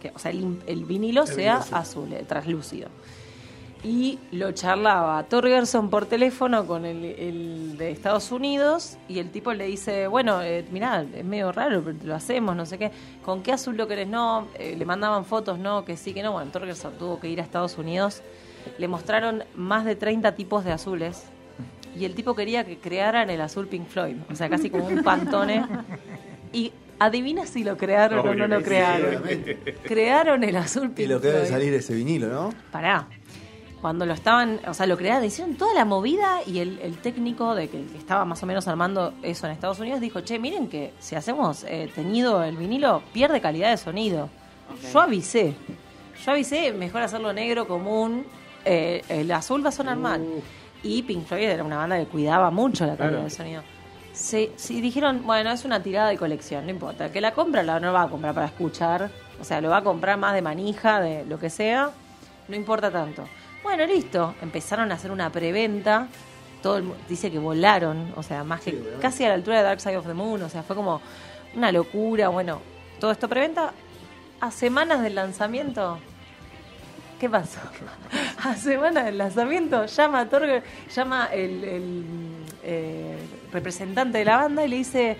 Que, 0.00 0.12
o 0.14 0.18
sea, 0.18 0.30
el, 0.30 0.84
vinilo 0.84 1.26
sea 1.26 1.56
azul, 1.72 2.12
eh, 2.12 2.24
translúcido. 2.26 2.88
Y 3.82 4.18
lo 4.32 4.52
charlaba 4.52 5.22
Torgerson 5.24 5.90
por 5.90 6.06
teléfono 6.06 6.66
con 6.66 6.86
el, 6.86 7.04
el 7.04 7.76
de 7.76 7.90
Estados 7.90 8.32
Unidos 8.32 8.96
y 9.10 9.18
el 9.18 9.30
tipo 9.30 9.52
le 9.52 9.66
dice, 9.66 10.06
bueno, 10.06 10.40
eh, 10.40 10.64
mirá, 10.70 11.04
es 11.14 11.24
medio 11.24 11.52
raro, 11.52 11.82
pero 11.84 11.98
lo 12.02 12.14
hacemos, 12.14 12.56
no 12.56 12.64
sé 12.64 12.78
qué. 12.78 12.90
¿Con 13.22 13.42
qué 13.42 13.52
azul 13.52 13.76
lo 13.76 13.86
querés? 13.86 14.08
No, 14.08 14.48
Eh, 14.58 14.74
le 14.76 14.86
mandaban 14.86 15.26
fotos, 15.26 15.58
no, 15.58 15.84
que 15.84 15.98
sí, 15.98 16.14
que 16.14 16.22
no. 16.22 16.32
Bueno, 16.32 16.50
Torgerson 16.50 16.94
tuvo 16.96 17.20
que 17.20 17.28
ir 17.28 17.40
a 17.40 17.42
Estados 17.42 17.76
Unidos. 17.76 18.22
Le 18.78 18.88
mostraron 18.88 19.44
más 19.54 19.84
de 19.84 19.96
30 19.96 20.34
tipos 20.34 20.64
de 20.64 20.72
azules 20.72 21.24
y 21.94 22.06
el 22.06 22.14
tipo 22.14 22.34
quería 22.34 22.64
que 22.64 22.78
crearan 22.78 23.30
el 23.30 23.40
azul 23.40 23.68
Pink 23.68 23.86
Floyd, 23.86 24.16
o 24.30 24.34
sea, 24.34 24.48
casi 24.48 24.70
como 24.70 24.86
un 24.86 25.02
pantone. 25.02 25.66
Y 26.54 26.72
adivina 26.98 27.46
si 27.46 27.64
lo 27.64 27.76
crearon 27.76 28.26
o 28.26 28.34
no 28.34 28.46
lo 28.46 28.58
sí, 28.58 28.64
crearon. 28.64 29.06
obviamente. 29.16 29.74
crearon 29.84 30.44
el 30.44 30.56
azul 30.56 30.90
Pink 30.90 30.98
Y 31.00 31.06
lo 31.06 31.20
que 31.20 31.28
debe 31.28 31.46
salir 31.46 31.72
ese 31.74 31.94
vinilo, 31.94 32.28
¿no? 32.28 32.52
Pará. 32.72 33.06
Cuando 33.80 34.06
lo 34.06 34.14
estaban, 34.14 34.60
o 34.66 34.72
sea, 34.72 34.86
lo 34.86 34.96
crearon, 34.96 35.24
hicieron 35.24 35.56
toda 35.56 35.74
la 35.74 35.84
movida 35.84 36.38
y 36.46 36.60
el, 36.60 36.78
el 36.80 36.96
técnico 36.96 37.54
de 37.54 37.68
que, 37.68 37.84
estaba 37.98 38.24
más 38.24 38.42
o 38.42 38.46
menos 38.46 38.66
armando 38.66 39.12
eso 39.22 39.46
en 39.46 39.52
Estados 39.52 39.78
Unidos 39.78 40.00
dijo, 40.00 40.20
che, 40.22 40.38
miren 40.38 40.68
que 40.68 40.94
si 41.00 41.16
hacemos 41.16 41.64
eh, 41.68 41.90
teñido 41.94 42.42
el 42.42 42.56
vinilo, 42.56 43.02
pierde 43.12 43.42
calidad 43.42 43.70
de 43.70 43.76
sonido. 43.76 44.30
Yo 44.90 45.00
avisé. 45.00 45.54
Yo 46.24 46.32
avisé, 46.32 46.72
mejor 46.72 47.02
hacerlo 47.02 47.32
negro 47.34 47.68
común. 47.68 48.24
eh, 48.64 49.02
el 49.10 49.30
azul 49.30 49.62
va 49.62 49.68
a 49.68 49.72
sonar 49.72 49.98
mal. 49.98 50.24
Y 50.82 51.02
Pink 51.02 51.26
Floyd 51.26 51.42
era 51.44 51.62
una 51.64 51.76
banda 51.76 51.98
que 51.98 52.06
cuidaba 52.06 52.50
mucho 52.50 52.86
la 52.86 52.96
calidad 52.96 53.08
Claro. 53.10 53.22
del 53.24 53.30
sonido. 53.30 53.62
Sí, 54.14 54.52
sí, 54.56 54.80
dijeron, 54.80 55.26
bueno, 55.26 55.50
es 55.50 55.64
una 55.64 55.82
tirada 55.82 56.08
de 56.08 56.16
colección, 56.16 56.64
no 56.64 56.70
importa. 56.70 57.10
Que 57.10 57.20
la 57.20 57.32
compra 57.32 57.64
la 57.64 57.80
no 57.80 57.92
va 57.92 58.02
a 58.02 58.08
comprar 58.08 58.32
para 58.32 58.46
escuchar. 58.46 59.10
O 59.40 59.44
sea, 59.44 59.60
lo 59.60 59.70
va 59.70 59.78
a 59.78 59.82
comprar 59.82 60.16
más 60.18 60.34
de 60.34 60.40
manija, 60.40 61.00
de 61.00 61.24
lo 61.26 61.38
que 61.38 61.50
sea. 61.50 61.90
No 62.46 62.54
importa 62.54 62.92
tanto. 62.92 63.24
Bueno, 63.64 63.84
listo. 63.84 64.34
Empezaron 64.40 64.92
a 64.92 64.94
hacer 64.94 65.10
una 65.10 65.30
preventa. 65.30 66.06
Todo 66.62 66.78
el 66.78 66.92
dice 67.08 67.30
que 67.30 67.40
volaron, 67.40 68.14
o 68.16 68.22
sea, 68.22 68.44
más 68.44 68.60
que 68.60 68.78
casi 69.00 69.24
a 69.24 69.28
la 69.28 69.34
altura 69.34 69.58
de 69.58 69.64
Dark 69.64 69.80
Side 69.80 69.96
of 69.96 70.06
the 70.06 70.14
Moon. 70.14 70.42
O 70.42 70.48
sea, 70.48 70.62
fue 70.62 70.76
como 70.76 71.00
una 71.56 71.72
locura. 71.72 72.28
Bueno, 72.28 72.60
todo 73.00 73.10
esto 73.10 73.28
preventa. 73.28 73.72
A 74.40 74.50
semanas 74.50 75.02
del 75.02 75.16
lanzamiento, 75.16 75.98
¿Qué 77.18 77.30
pasó? 77.30 77.60
A 78.44 78.54
semana 78.54 79.04
del 79.04 79.18
lanzamiento 79.18 79.86
llama 79.86 80.20
a 80.20 80.28
Torger, 80.28 80.62
llama 80.94 81.28
el, 81.32 81.64
el, 81.64 82.04
eh, 82.62 83.16
representante 83.54 84.18
de 84.18 84.24
la 84.26 84.36
banda 84.36 84.64
y 84.64 84.68
le 84.68 84.76
dice, 84.76 85.16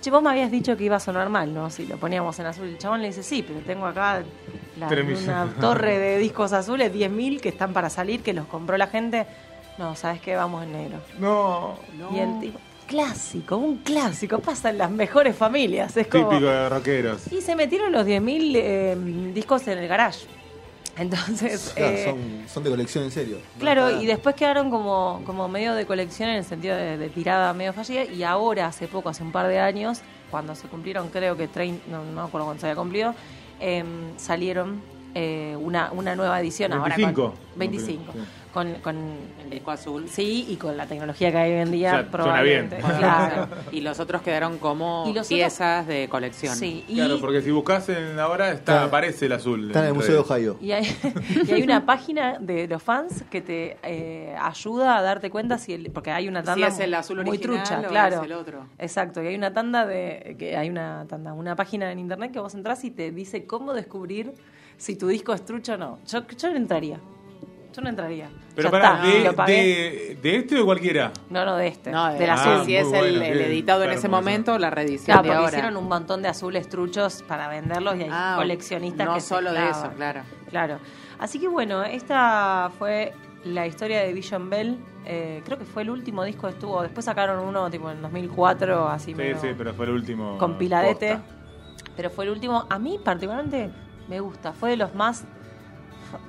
che, 0.00 0.10
vos 0.10 0.22
me 0.22 0.30
habías 0.30 0.50
dicho 0.52 0.76
que 0.76 0.84
iba 0.84 0.96
a 0.96 1.00
sonar 1.00 1.28
mal, 1.28 1.52
¿no? 1.52 1.70
Si 1.70 1.86
lo 1.86 1.96
poníamos 1.96 2.38
en 2.38 2.46
azul. 2.46 2.66
El 2.68 2.78
chabón 2.78 3.02
le 3.02 3.08
dice, 3.08 3.22
sí, 3.24 3.42
pero 3.42 3.58
tengo 3.60 3.86
acá 3.86 4.22
la- 4.78 4.86
una 4.86 5.54
torre 5.60 5.98
de 5.98 6.18
discos 6.18 6.52
azules, 6.52 6.92
10.000 6.92 7.40
que 7.40 7.48
están 7.48 7.72
para 7.72 7.90
salir, 7.90 8.22
que 8.22 8.32
los 8.32 8.46
compró 8.46 8.76
la 8.76 8.86
gente. 8.86 9.26
No, 9.78 9.96
¿sabes 9.96 10.20
qué? 10.20 10.36
Vamos 10.36 10.62
en 10.64 10.72
negro. 10.72 10.98
No. 11.18 11.78
Y 12.14 12.18
el 12.18 12.40
tipo, 12.40 12.58
clásico, 12.86 13.56
un 13.56 13.78
clásico, 13.78 14.38
pasa 14.40 14.70
en 14.70 14.78
las 14.78 14.90
mejores 14.90 15.36
familias. 15.36 15.96
Es 15.96 16.06
como... 16.08 16.28
Típico 16.30 16.48
de 16.50 16.68
rockeros. 16.68 17.32
Y 17.32 17.40
se 17.42 17.54
metieron 17.54 17.92
los 17.92 18.06
10.000 18.06 18.52
eh, 18.56 18.96
discos 19.34 19.66
en 19.68 19.78
el 19.78 19.88
garage. 19.88 20.26
Entonces, 20.98 21.72
Claro, 21.76 21.96
eh, 21.96 22.04
son, 22.04 22.48
son 22.48 22.64
de 22.64 22.70
colección 22.70 23.04
en 23.04 23.10
serio. 23.10 23.38
claro, 23.58 24.00
y 24.00 24.06
después 24.06 24.34
quedaron 24.34 24.70
como, 24.70 25.22
como 25.24 25.48
medio 25.48 25.74
de 25.74 25.86
colección 25.86 26.28
en 26.30 26.36
el 26.36 26.44
sentido 26.44 26.76
de, 26.76 26.98
de 26.98 27.08
tirada 27.08 27.52
medio 27.54 27.72
fallida. 27.72 28.04
Y 28.04 28.22
ahora, 28.24 28.66
hace 28.66 28.88
poco, 28.88 29.08
hace 29.08 29.22
un 29.22 29.32
par 29.32 29.48
de 29.48 29.58
años, 29.60 30.00
cuando 30.30 30.54
se 30.54 30.66
cumplieron, 30.68 31.08
creo 31.08 31.36
que 31.36 31.48
30, 31.48 31.84
no, 31.90 32.04
no 32.04 32.22
me 32.22 32.26
acuerdo 32.26 32.46
cuándo 32.46 32.60
se 32.60 32.66
había 32.66 32.76
cumplido, 32.76 33.14
em, 33.60 34.16
salieron 34.18 34.80
eh, 35.14 35.56
una, 35.58 35.90
una 35.92 36.14
nueva 36.16 36.40
edición. 36.40 36.72
ahora 36.72 36.96
25. 36.96 37.30
con, 37.30 37.38
25. 37.56 38.12
Sí. 38.12 38.18
Con, 38.58 38.74
con, 38.82 38.96
El 39.44 39.50
disco 39.50 39.70
azul. 39.70 40.08
sí, 40.08 40.46
y 40.48 40.56
con 40.56 40.76
la 40.76 40.86
tecnología 40.86 41.30
que 41.30 41.36
hay 41.38 41.52
hoy 41.52 41.60
en 41.60 41.70
día, 41.70 41.90
O 41.90 41.92
sea, 41.92 42.00
suena 42.00 42.10
probablemente. 42.10 42.76
bien. 42.76 42.88
Claro. 42.98 43.48
Y 43.70 43.80
los 43.82 44.00
otros 44.00 44.20
quedaron 44.22 44.58
como 44.58 45.04
otros- 45.04 45.28
piezas 45.28 45.86
de 45.86 46.08
colección. 46.08 46.56
Sí, 46.56 46.84
y, 46.88 46.96
Claro, 46.96 47.20
porque 47.20 47.40
si 47.40 47.52
buscas 47.52 47.88
en 47.88 48.18
ahora 48.18 48.46
está, 48.50 48.72
Está- 48.74 48.84
aparece 48.84 49.26
el 49.26 49.32
azul. 49.34 49.68
Está 49.68 49.80
en 49.82 49.86
el 49.86 49.94
Museo 49.94 50.24
de. 50.24 50.34
Ohio. 50.34 50.56
Y 50.60 50.72
hay, 50.72 50.84
y 51.48 51.52
hay 51.52 51.62
una 51.62 51.86
página 51.86 52.38
de 52.40 52.66
los 52.66 52.82
fans 52.82 53.22
que 53.30 53.40
te 53.40 53.76
eh, 53.84 54.34
ayuda 54.40 54.96
a 54.98 55.02
darte 55.02 55.30
cuenta 55.30 55.56
si 55.58 55.74
el, 55.74 55.90
porque 55.92 56.10
hay 56.10 56.26
una 56.26 56.40
Si 56.40 56.46
tanda 56.46 56.66
es 56.66 56.80
el 56.80 56.94
azul 56.94 57.18
muy 57.24 57.36
original 57.36 57.62
trucha, 57.64 57.80
o 57.80 57.88
claro. 57.88 58.16
es 58.16 58.22
el 58.24 58.32
otro. 58.32 58.66
Exacto, 58.78 59.22
y 59.22 59.28
hay 59.28 59.36
una 59.36 59.52
tanda 59.52 59.86
de 59.86 60.34
que 60.36 60.56
hay 60.56 60.68
una 60.68 61.06
tanda, 61.08 61.32
una 61.32 61.54
página 61.54 61.92
en 61.92 62.00
internet 62.00 62.32
que 62.32 62.40
vos 62.40 62.54
entras 62.54 62.82
y 62.82 62.90
te 62.90 63.12
dice 63.12 63.46
cómo 63.46 63.72
descubrir 63.72 64.32
si 64.78 64.96
tu 64.96 65.06
disco 65.06 65.32
es 65.32 65.44
trucho 65.44 65.74
o 65.74 65.76
no. 65.76 65.98
Yo, 66.08 66.26
yo 66.26 66.48
entraría. 66.48 66.98
Yo 67.74 67.82
no 67.82 67.88
entraría. 67.90 68.28
Pero 68.56 68.68
Ya 68.68 68.70
para, 68.72 68.94
está, 69.08 69.28
de, 69.28 69.32
pagué. 69.34 69.52
de, 69.54 70.18
de 70.22 70.36
este 70.36 70.54
o 70.56 70.58
de 70.58 70.64
cualquiera? 70.64 71.12
No, 71.30 71.44
no, 71.44 71.56
de 71.56 71.68
este. 71.68 71.90
No, 71.92 72.12
del 72.14 72.28
ah, 72.30 72.34
azul. 72.34 72.64
si 72.66 72.74
es 72.76 72.86
el, 72.86 72.90
bueno, 72.92 73.06
el 73.24 73.38
qué 73.38 73.46
editado 73.46 73.84
en 73.84 73.90
ese 73.90 74.08
momento, 74.08 74.58
la 74.58 74.70
reedición 74.70 75.04
Claro, 75.14 75.22
de 75.22 75.28
porque 75.28 75.36
ahora. 75.38 75.48
hicieron 75.58 75.76
un 75.76 75.88
montón 75.88 76.22
de 76.22 76.28
azules 76.28 76.68
truchos 76.68 77.22
para 77.28 77.46
venderlos 77.48 77.96
y 77.96 78.02
hay 78.04 78.10
Ah, 78.12 78.34
coleccionistas 78.36 79.06
no 79.06 79.14
que 79.14 79.20
se 79.20 79.28
solo 79.28 79.50
de 79.52 79.56
clavan. 79.58 79.72
eso, 79.86 79.92
claro. 79.96 80.20
Claro. 80.50 80.78
Así 81.18 81.38
que 81.38 81.46
bueno, 81.48 81.84
esta 81.84 82.70
fue 82.78 83.12
la 83.44 83.66
historia 83.66 84.00
de 84.00 84.12
Vision 84.12 84.50
Bell. 84.50 84.78
Eh, 85.04 85.42
creo 85.44 85.56
que 85.58 85.64
fue 85.64 85.82
el 85.82 85.90
último 85.90 86.24
disco 86.24 86.46
que 86.48 86.54
estuvo. 86.54 86.82
Después 86.82 87.04
sacaron 87.04 87.38
uno 87.46 87.70
tipo 87.70 87.90
en 87.90 88.02
2004, 88.02 88.88
así 88.88 89.12
Sí, 89.12 89.14
medio 89.14 89.38
sí, 89.40 89.48
pero 89.56 89.72
fue 89.74 89.86
el 89.86 89.92
último. 89.92 90.36
compiladete. 90.38 91.16
posta. 91.16 91.34
Pero 91.96 92.10
fue 92.10 92.24
el 92.24 92.30
último. 92.32 92.66
A 92.68 92.78
mí 92.78 92.98
particularmente 93.04 93.70
me 94.08 94.20
gusta. 94.20 94.52
Fue 94.52 94.70
de 94.70 94.76
los 94.76 94.94
más, 94.94 95.24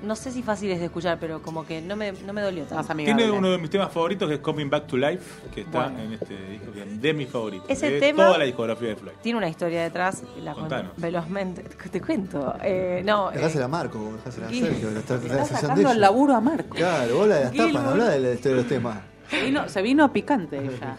no 0.04 0.16
sé 0.16 0.32
si 0.32 0.44
fáciles 0.44 0.80
de 0.80 0.86
escuchar, 0.86 1.18
pero 1.20 1.42
como 1.42 1.66
que 1.66 1.82
no 1.82 1.96
me, 1.96 2.12
no 2.12 2.34
me 2.34 2.42
dolió 2.42 2.64
tanto. 2.64 2.76
Más 2.76 2.90
amigable. 2.90 3.24
Tiene 3.24 3.38
uno 3.38 3.52
de 3.52 3.58
mis 3.58 3.70
temas 3.70 3.92
favoritos 3.92 4.28
que 4.28 4.36
es 4.36 4.42
Coming 4.42 4.70
Back 4.70 4.88
to 4.88 4.98
Life, 4.98 5.42
que 5.54 5.62
está 5.62 5.84
Bueno. 5.90 6.00
en 6.00 6.14
este 6.14 6.36
disco, 6.50 6.72
que 6.72 6.84
es 6.84 7.02
de 7.02 7.14
mis 7.14 7.30
favoritos. 7.30 7.70
Ese 7.70 7.90
de 7.92 8.00
tema- 8.00 8.26
toda 8.26 8.38
la 8.38 8.46
discografía 8.46 8.90
de 8.90 8.96
Floyd. 8.96 9.16
Tiene 9.22 9.38
una 9.38 9.50
historia 9.50 9.84
detrás, 9.84 10.22
la 10.42 10.54
cuento 10.54 10.60
Contanos. 10.62 10.92
velozmente. 10.98 11.64
Te 11.64 12.02
cuento. 12.02 12.54
Eh, 12.64 13.02
no, 13.06 13.32
eh, 13.32 13.36
Dejásela 13.36 13.66
a 13.66 13.68
Marco, 13.70 14.14
dejásela 14.18 14.48
a 14.48 14.50
Sergio. 14.50 14.90
Está 14.90 15.46
sacando 15.46 15.82
ella. 15.82 15.92
el 15.92 16.02
laburo 16.02 16.36
a 16.36 16.42
Marco. 16.42 16.76
Claro, 16.76 17.16
vos 17.18 17.28
la 17.28 17.36
de 17.36 17.44
las 17.46 17.54
tapas, 17.54 17.74
no 17.84 17.90
habla 17.90 18.10
de 18.10 18.20
la 18.20 18.32
historia 18.34 18.56
de 18.58 18.62
los 18.64 18.70
temas. 18.70 18.98
Se 19.30 19.44
vino, 19.44 19.70
se 19.70 19.82
vino 19.84 20.12
picante 20.12 20.58
ella. 20.58 20.98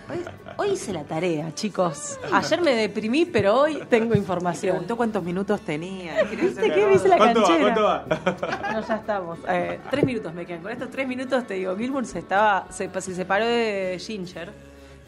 Hoy, 0.62 0.72
hice 0.72 0.92
la 0.92 1.04
tarea, 1.04 1.54
chicos. 1.54 2.20
Ayer 2.30 2.60
me 2.60 2.74
deprimí, 2.74 3.24
pero 3.24 3.60
hoy 3.60 3.82
tengo 3.88 4.14
información. 4.14 4.72
Preguntó 4.72 4.94
cuántos 4.94 5.24
minutos 5.24 5.58
tenía. 5.62 6.22
¿Viste 6.24 6.70
qué 6.70 6.84
me 6.84 6.96
hice 6.96 7.08
la 7.08 7.16
¿Cuánto 7.16 7.40
va? 7.40 7.48
canchera? 7.48 7.74
¿Cuánto 7.74 7.82
va? 7.82 8.72
No, 8.74 8.86
ya 8.86 8.96
estamos. 8.96 9.38
Eh, 9.48 9.80
tres 9.90 10.04
minutos 10.04 10.34
me 10.34 10.44
quedan. 10.44 10.60
Con 10.60 10.70
estos 10.70 10.90
tres 10.90 11.08
minutos 11.08 11.46
te 11.46 11.54
digo, 11.54 11.74
Gilmour 11.78 12.04
se 12.04 12.18
estaba, 12.18 12.66
se, 12.68 12.90
se 13.00 13.14
separó 13.14 13.46
de 13.46 13.96
Ginger, 13.98 14.52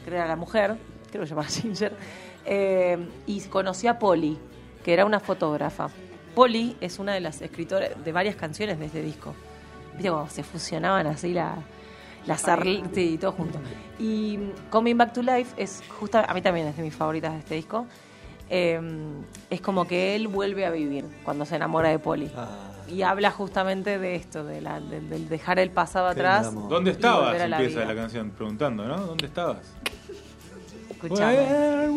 que 0.02 0.10
era 0.10 0.26
la 0.26 0.36
mujer, 0.36 0.78
creo 1.10 1.20
que 1.20 1.26
se 1.26 1.34
llamaba 1.34 1.48
Ginger, 1.50 1.92
eh, 2.46 3.06
y 3.26 3.42
conoció 3.42 3.90
a 3.90 3.98
Polly, 3.98 4.38
que 4.82 4.94
era 4.94 5.04
una 5.04 5.20
fotógrafa. 5.20 5.90
Polly 6.34 6.78
es 6.80 6.98
una 6.98 7.12
de 7.12 7.20
las 7.20 7.42
escritoras 7.42 7.90
de 8.02 8.10
varias 8.10 8.36
canciones 8.36 8.78
de 8.78 8.86
este 8.86 9.02
disco. 9.02 9.34
Viste 9.92 10.10
cuando 10.10 10.30
se 10.30 10.44
fusionaban 10.44 11.06
así 11.08 11.34
la, 11.34 11.56
las 12.26 12.44
arl- 12.46 12.82
sí, 12.94 13.18
todo 13.20 13.32
junto. 13.32 13.58
Y 13.98 14.38
Coming 14.70 14.96
Back 14.96 15.12
to 15.12 15.22
Life 15.22 15.54
es 15.56 15.82
justo, 15.98 16.18
a 16.18 16.34
mí 16.34 16.42
también 16.42 16.66
es 16.68 16.76
de 16.76 16.82
mis 16.82 16.94
favoritas 16.94 17.32
de 17.32 17.38
este 17.40 17.54
disco. 17.54 17.86
Eh, 18.50 18.80
es 19.48 19.60
como 19.60 19.86
que 19.86 20.14
él 20.14 20.28
vuelve 20.28 20.66
a 20.66 20.70
vivir 20.70 21.04
cuando 21.24 21.44
se 21.44 21.56
enamora 21.56 21.88
de 21.88 21.98
Polly. 21.98 22.30
Ah. 22.36 22.48
Y 22.88 23.02
habla 23.02 23.30
justamente 23.30 23.98
de 23.98 24.16
esto, 24.16 24.44
de 24.44 24.60
la, 24.60 24.78
de- 24.80 25.00
del 25.00 25.28
dejar 25.28 25.58
el 25.58 25.70
pasado 25.70 26.06
Qué 26.08 26.20
atrás. 26.20 26.52
¿Dónde 26.68 26.90
estabas? 26.90 27.36
la 27.38 27.44
Empieza 27.58 27.80
vida. 27.80 27.94
la 27.94 28.00
canción 28.00 28.30
preguntando, 28.30 28.84
¿no? 28.86 28.98
¿Dónde 28.98 29.26
estabas? 29.26 29.72
Escuchame. 30.90 31.34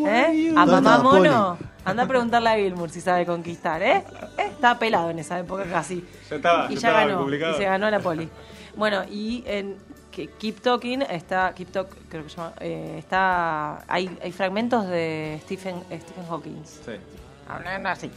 ¿Eh? 0.06 0.52
A 0.56 0.64
¿Dónde 0.66 0.88
mamá 0.90 0.98
mono. 1.02 1.58
Anda 1.84 2.02
a 2.04 2.08
preguntarle 2.08 2.48
a 2.50 2.56
Gilmour 2.56 2.90
si 2.90 3.00
sabe 3.00 3.26
conquistar, 3.26 3.82
¿eh? 3.82 4.04
¿Eh? 4.38 4.46
Estaba 4.50 4.78
pelado 4.78 5.10
en 5.10 5.18
esa 5.20 5.38
época 5.38 5.64
casi. 5.64 6.04
Ya 6.30 6.36
estaba, 6.36 6.64
y 6.70 6.74
ya 6.74 6.80
ya 6.80 6.88
estaba 6.88 7.06
ganó. 7.06 7.34
Y 7.54 7.56
se 7.58 7.64
ganó 7.64 7.90
la 7.90 8.00
poli. 8.00 8.28
Bueno, 8.76 9.02
y 9.10 9.44
en 9.46 9.76
que- 10.16 10.28
Keep 10.38 10.60
Talking 10.62 11.02
está. 11.02 11.52
Keep 11.54 11.70
Talk, 11.70 11.88
creo 12.08 12.24
que 12.24 12.30
se 12.30 12.36
llama. 12.38 12.52
eh, 12.60 12.96
está. 12.98 13.84
Hay, 13.86 14.18
hay 14.22 14.32
fragmentos 14.32 14.88
de 14.88 15.38
Stephen, 15.44 15.76
Stephen 15.84 16.26
Hawking. 16.28 16.62
Sí. 16.64 16.92
Hablando 17.48 17.88
así. 17.90 18.10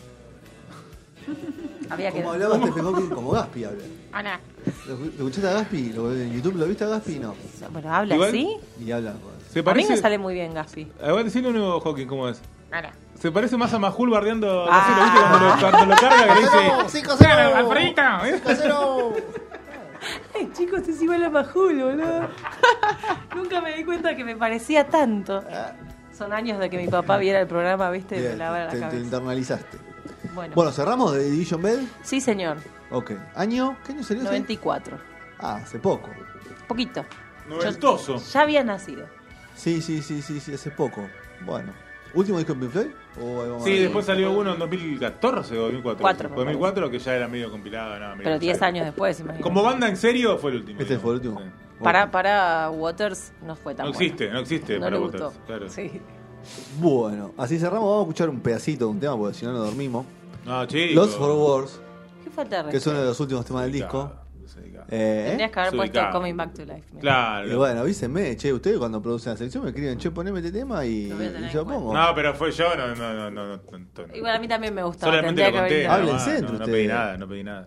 Había 1.90 2.12
que. 2.12 2.20
Como 2.22 2.32
hablaba 2.34 2.58
Stephen 2.58 2.84
Hawking, 2.86 3.10
como 3.10 3.32
Gaspi 3.32 3.64
habla. 3.66 3.84
Ana. 4.14 4.40
¿Lo 4.88 4.96
lo 4.98 5.06
escuchaste 5.06 5.48
a 5.48 5.54
Gaspi? 5.54 5.94
¿Lo- 5.94 6.14
¿En 6.14 6.34
YouTube 6.34 6.56
lo 6.56 6.66
viste 6.66 6.84
a 6.84 6.88
Gaspi? 6.88 7.20
No. 7.20 7.36
Bueno, 7.72 7.94
habla 7.94 8.16
Igual- 8.16 8.30
así. 8.30 8.58
Y 8.80 8.92
habla. 8.92 9.14
Se 9.52 9.60
A 9.60 9.62
mí 9.62 9.66
parece. 9.66 9.90
me 9.92 9.98
sale 9.98 10.18
muy 10.18 10.34
bien 10.34 10.54
Gaspi. 10.54 10.88
A 11.04 11.12
ver, 11.12 11.26
decirle 11.26 11.50
un 11.50 11.56
nuevo 11.58 11.80
Hawking 11.82 12.08
cómo 12.08 12.30
es. 12.30 12.42
Ana. 12.72 12.92
Se 13.20 13.32
parece 13.32 13.58
más 13.58 13.74
a 13.74 13.80
Majul 13.80 14.10
bardeando. 14.10 14.66
Ah. 14.70 14.72
¿no 14.72 14.86
sé, 14.86 15.00
¿lo 15.00 15.04
viste 15.06 15.20
cuando 15.30 15.48
lo, 15.48 15.72
cuando 15.72 15.86
lo 15.94 16.00
carga 16.00 16.28
que 16.28 16.34
le 16.36 16.42
dice. 16.42 16.68
¿eh? 18.26 18.42
¡Casero! 18.46 19.14
Ay, 20.36 20.52
chicos, 20.54 20.88
es 20.88 21.02
igual 21.02 21.24
a 21.24 21.30
Majul, 21.30 21.82
boludo. 21.82 22.30
Nunca 23.36 23.62
me 23.62 23.76
di 23.76 23.84
cuenta 23.84 24.16
que 24.16 24.24
me 24.24 24.36
parecía 24.36 24.88
tanto. 24.88 25.44
Son 26.18 26.34
años 26.34 26.60
de 26.60 26.70
que 26.70 26.78
mi 26.78 26.88
papá 26.88 27.18
viera 27.18 27.40
el 27.40 27.48
programa, 27.48 27.90
¿viste? 27.92 28.16
Me 28.16 28.22
Bien, 28.22 28.38
lavara 28.38 28.74
la 28.74 28.90
te, 28.90 28.98
te 28.98 29.04
internalizaste. 29.04 29.78
Bueno. 30.34 30.54
Bueno, 30.56 30.72
cerramos 30.72 31.14
de 31.14 31.30
Division 31.30 31.62
Bell. 31.62 31.88
Sí, 32.02 32.22
señor. 32.22 32.58
Ok. 32.92 33.12
¿Año? 33.36 33.78
¿Qué 33.86 33.94
año 33.94 34.04
salió? 34.04 34.24
ese? 34.24 34.32
94. 34.32 34.98
Ah, 35.40 35.56
hace 35.64 35.80
poco. 35.80 36.10
Poquito. 36.68 37.06
Noventoso. 37.48 38.18
Ya 38.18 38.42
había 38.42 38.64
nacido. 38.64 39.08
Sí, 39.56 39.82
sí, 39.82 40.02
sí, 40.02 40.22
sí, 40.22 40.40
sí, 40.40 40.54
hace 40.54 40.72
poco. 40.72 41.08
Bueno. 41.46 41.74
¿Último 42.14 42.38
disco 42.40 42.54
de 42.54 42.60
Pink 42.60 42.72
Floyd? 42.72 42.88
Sí, 43.64 43.78
después 43.80 44.06
salió 44.06 44.32
uno 44.32 44.54
en 44.54 44.60
2014 44.60 45.58
o 45.58 45.62
2004. 45.64 46.02
Cuatro, 46.02 46.30
me 46.30 46.36
2004 46.38 46.90
que 46.90 47.00
ya 47.00 47.16
era 47.16 47.28
medio 47.28 47.52
compilado. 47.52 48.00
No, 48.00 48.10
medio 48.12 48.24
Pero 48.24 48.40
10 48.40 48.54
ensayo. 48.56 48.68
años 48.70 48.86
después, 48.86 49.20
imagínate. 49.20 49.44
Como 49.44 49.62
banda 49.64 49.88
en 49.88 49.98
serio 49.98 50.38
fue 50.38 50.52
el 50.52 50.58
último. 50.58 50.80
Este 50.80 50.94
digamos. 50.96 51.02
fue 51.04 51.12
el 51.12 51.18
último. 51.18 51.40
Sí. 51.40 51.84
Para, 51.84 52.12
para 52.12 52.70
Waters 52.72 53.32
no 53.46 53.56
fue 53.56 53.74
tan 53.76 53.86
No 53.86 53.92
bueno. 53.94 54.04
existe, 54.06 54.30
no 54.32 54.40
existe 54.40 54.74
No 54.76 54.80
para 54.82 54.96
le 54.98 55.02
Waters, 55.04 55.24
gustó. 55.24 55.40
claro. 55.46 55.70
Sí. 55.70 56.02
Bueno, 56.80 57.34
así 57.38 57.58
cerramos. 57.60 57.84
Vamos 57.86 58.00
a 58.00 58.02
escuchar 58.04 58.30
un 58.30 58.40
pedacito 58.40 58.86
de 58.86 58.92
un 58.92 59.00
tema 59.00 59.18
porque 59.18 59.36
si 59.36 59.46
no, 59.46 59.52
no 59.54 59.60
dormimos. 59.60 60.06
No, 60.46 60.66
chicos. 60.66 60.96
Lost 60.96 61.18
for 61.18 61.32
Wars, 61.32 61.80
¿Qué 62.24 62.30
falta 62.30 62.64
de 62.64 62.72
que 62.72 62.78
es 62.78 62.88
uno 62.88 63.00
de 63.00 63.06
los 63.06 63.20
últimos 63.20 63.46
temas 63.46 63.64
del 63.64 63.72
disco. 63.74 64.12
Desubicado. 64.56 64.86
Eh, 64.90 65.26
Tendrías 65.28 65.52
que 65.52 65.60
haber 65.60 65.76
puesto. 65.76 66.00
Coming 66.12 66.36
Back 66.38 66.54
to 66.54 66.62
Life. 66.66 66.84
mira. 66.92 67.02
Claro. 67.02 67.52
Y 67.52 67.56
bueno, 67.56 67.80
avísenme, 67.82 68.36
che, 68.38 68.52
ustedes 68.54 68.78
cuando 68.78 69.02
producen 69.02 69.34
la 69.34 69.38
sección 69.38 69.64
me 69.64 69.70
escriben, 69.70 69.98
che, 69.98 70.12
poneme 70.12 70.40
este 70.40 70.52
tema 70.52 70.86
y, 70.86 71.08
Lo 71.10 71.16
voy 71.18 71.26
a 71.28 71.32
tener 71.34 71.50
y 71.50 71.54
yo 71.54 71.62
en 71.62 71.68
pongo. 71.68 71.94
No, 71.94 72.16
pero 72.16 72.34
fue 72.34 72.52
yo, 72.52 72.76
no, 72.76 72.88
no, 72.88 72.96
no, 72.96 73.14
no, 73.14 73.32
no, 73.32 73.48
no, 73.58 73.58
no. 73.58 74.16
Igual 74.16 74.36
a 74.36 74.40
mí 74.40 74.48
también 74.48 74.74
me 74.74 74.84
gustaba. 74.84 75.12
Solamente 75.14 75.42
tendría 75.44 75.62
lo 75.62 75.68
que 75.68 75.88
haber 75.88 76.06
conté. 76.08 76.14
nada 76.14 76.14
más, 76.14 76.28
entre 76.28 76.42
no, 76.42 76.52
no 76.52 76.58
pedí 76.60 76.72
ustedes. 76.72 76.88
nada, 76.90 77.18
no 77.18 77.28
pedí 77.28 77.44
nada. 77.44 77.66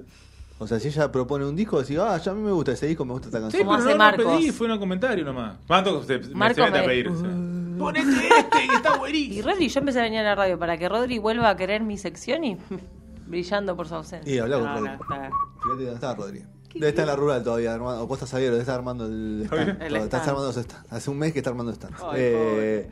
O 0.58 0.66
sea, 0.68 0.78
si 0.78 0.88
ella 0.88 1.10
propone 1.10 1.44
un 1.44 1.56
disco, 1.56 1.80
decís, 1.80 1.98
ah, 1.98 2.16
ya 2.18 2.30
a 2.30 2.34
mí 2.34 2.40
me 2.42 2.52
gusta 2.52 2.72
ese 2.72 2.86
disco, 2.86 3.04
me 3.04 3.12
gusta 3.12 3.28
esta 3.28 3.38
Sí, 3.38 3.42
canción. 3.42 3.64
Como 3.64 3.76
pero 3.78 3.88
hace 3.88 3.92
no 3.98 4.04
Marcos. 4.04 4.24
lo 4.24 4.38
pedí, 4.38 4.50
fue 4.52 4.72
un 4.72 4.78
comentario 4.78 5.24
nomás. 5.24 5.56
¿Cuánto 5.66 6.02
se, 6.04 6.18
me 6.18 6.34
Marco 6.34 6.54
se 6.54 6.62
mete 6.62 6.78
a 6.78 6.80
me- 6.82 6.86
pedir? 6.86 7.08
o 7.08 7.16
sea. 7.20 7.30
Ponete 7.78 8.10
este, 8.38 8.68
que 8.68 8.74
está 8.76 8.96
buenísimo. 8.96 9.34
Y 9.34 9.42
Rodri, 9.42 9.68
yo 9.68 9.80
empecé 9.80 9.98
a 9.98 10.02
venir 10.02 10.20
a 10.20 10.22
la 10.22 10.34
radio 10.36 10.56
para 10.58 10.78
que 10.78 10.88
Rodri 10.88 11.18
vuelva 11.18 11.48
a 11.50 11.56
querer 11.56 11.82
mi 11.82 11.98
sección 11.98 12.44
y 12.44 12.56
brillando 13.26 13.74
por 13.76 13.88
su 13.88 13.94
ausencia. 13.96 14.32
Y 14.32 14.38
habla 14.38 14.56
con 14.58 14.64
No, 14.66 14.74
Rodri. 14.76 14.92
está. 14.92 15.30
Fíjate 15.62 15.68
dónde 15.84 15.92
está 15.94 16.14
Rodri. 16.14 16.42
Debe 16.74 16.88
estar 16.88 17.02
en 17.02 17.08
la 17.08 17.16
rural 17.16 17.42
todavía, 17.42 17.74
armando, 17.74 18.02
o 18.02 18.08
Costa 18.08 18.26
Sabiero, 18.26 18.52
debe 18.52 18.62
estar 18.62 18.76
armando 18.76 19.06
el 19.06 19.42
stand. 19.46 19.82
El 19.82 19.96
Está 19.96 20.18
stand. 20.18 20.28
armando 20.30 20.52
stands. 20.52 20.74
Hace 20.92 21.10
un 21.10 21.18
mes 21.18 21.32
que 21.32 21.38
está 21.40 21.50
armando 21.50 21.72
stands. 21.74 21.98
Ay, 22.02 22.16
Eh, 22.20 22.88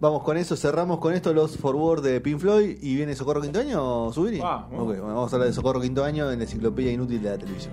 vamos 0.00 0.22
con 0.22 0.36
eso, 0.36 0.56
cerramos 0.56 0.98
con 0.98 1.14
esto 1.14 1.32
los 1.32 1.56
forward 1.56 2.02
de 2.02 2.20
Pink 2.20 2.38
Floyd 2.38 2.78
y 2.82 2.94
viene 2.96 3.14
Socorro 3.14 3.40
Quinto 3.40 3.60
Año, 3.60 4.12
Subiri. 4.12 4.40
Ah, 4.42 4.66
bueno, 4.70 5.04
vamos 5.06 5.32
a 5.32 5.36
hablar 5.36 5.48
de 5.48 5.54
Socorro 5.54 5.80
Quinto 5.80 6.04
Año 6.04 6.30
en 6.30 6.38
la 6.38 6.44
enciclopedia 6.44 6.92
inútil 6.92 7.22
de 7.22 7.30
la 7.30 7.38
televisión. 7.38 7.72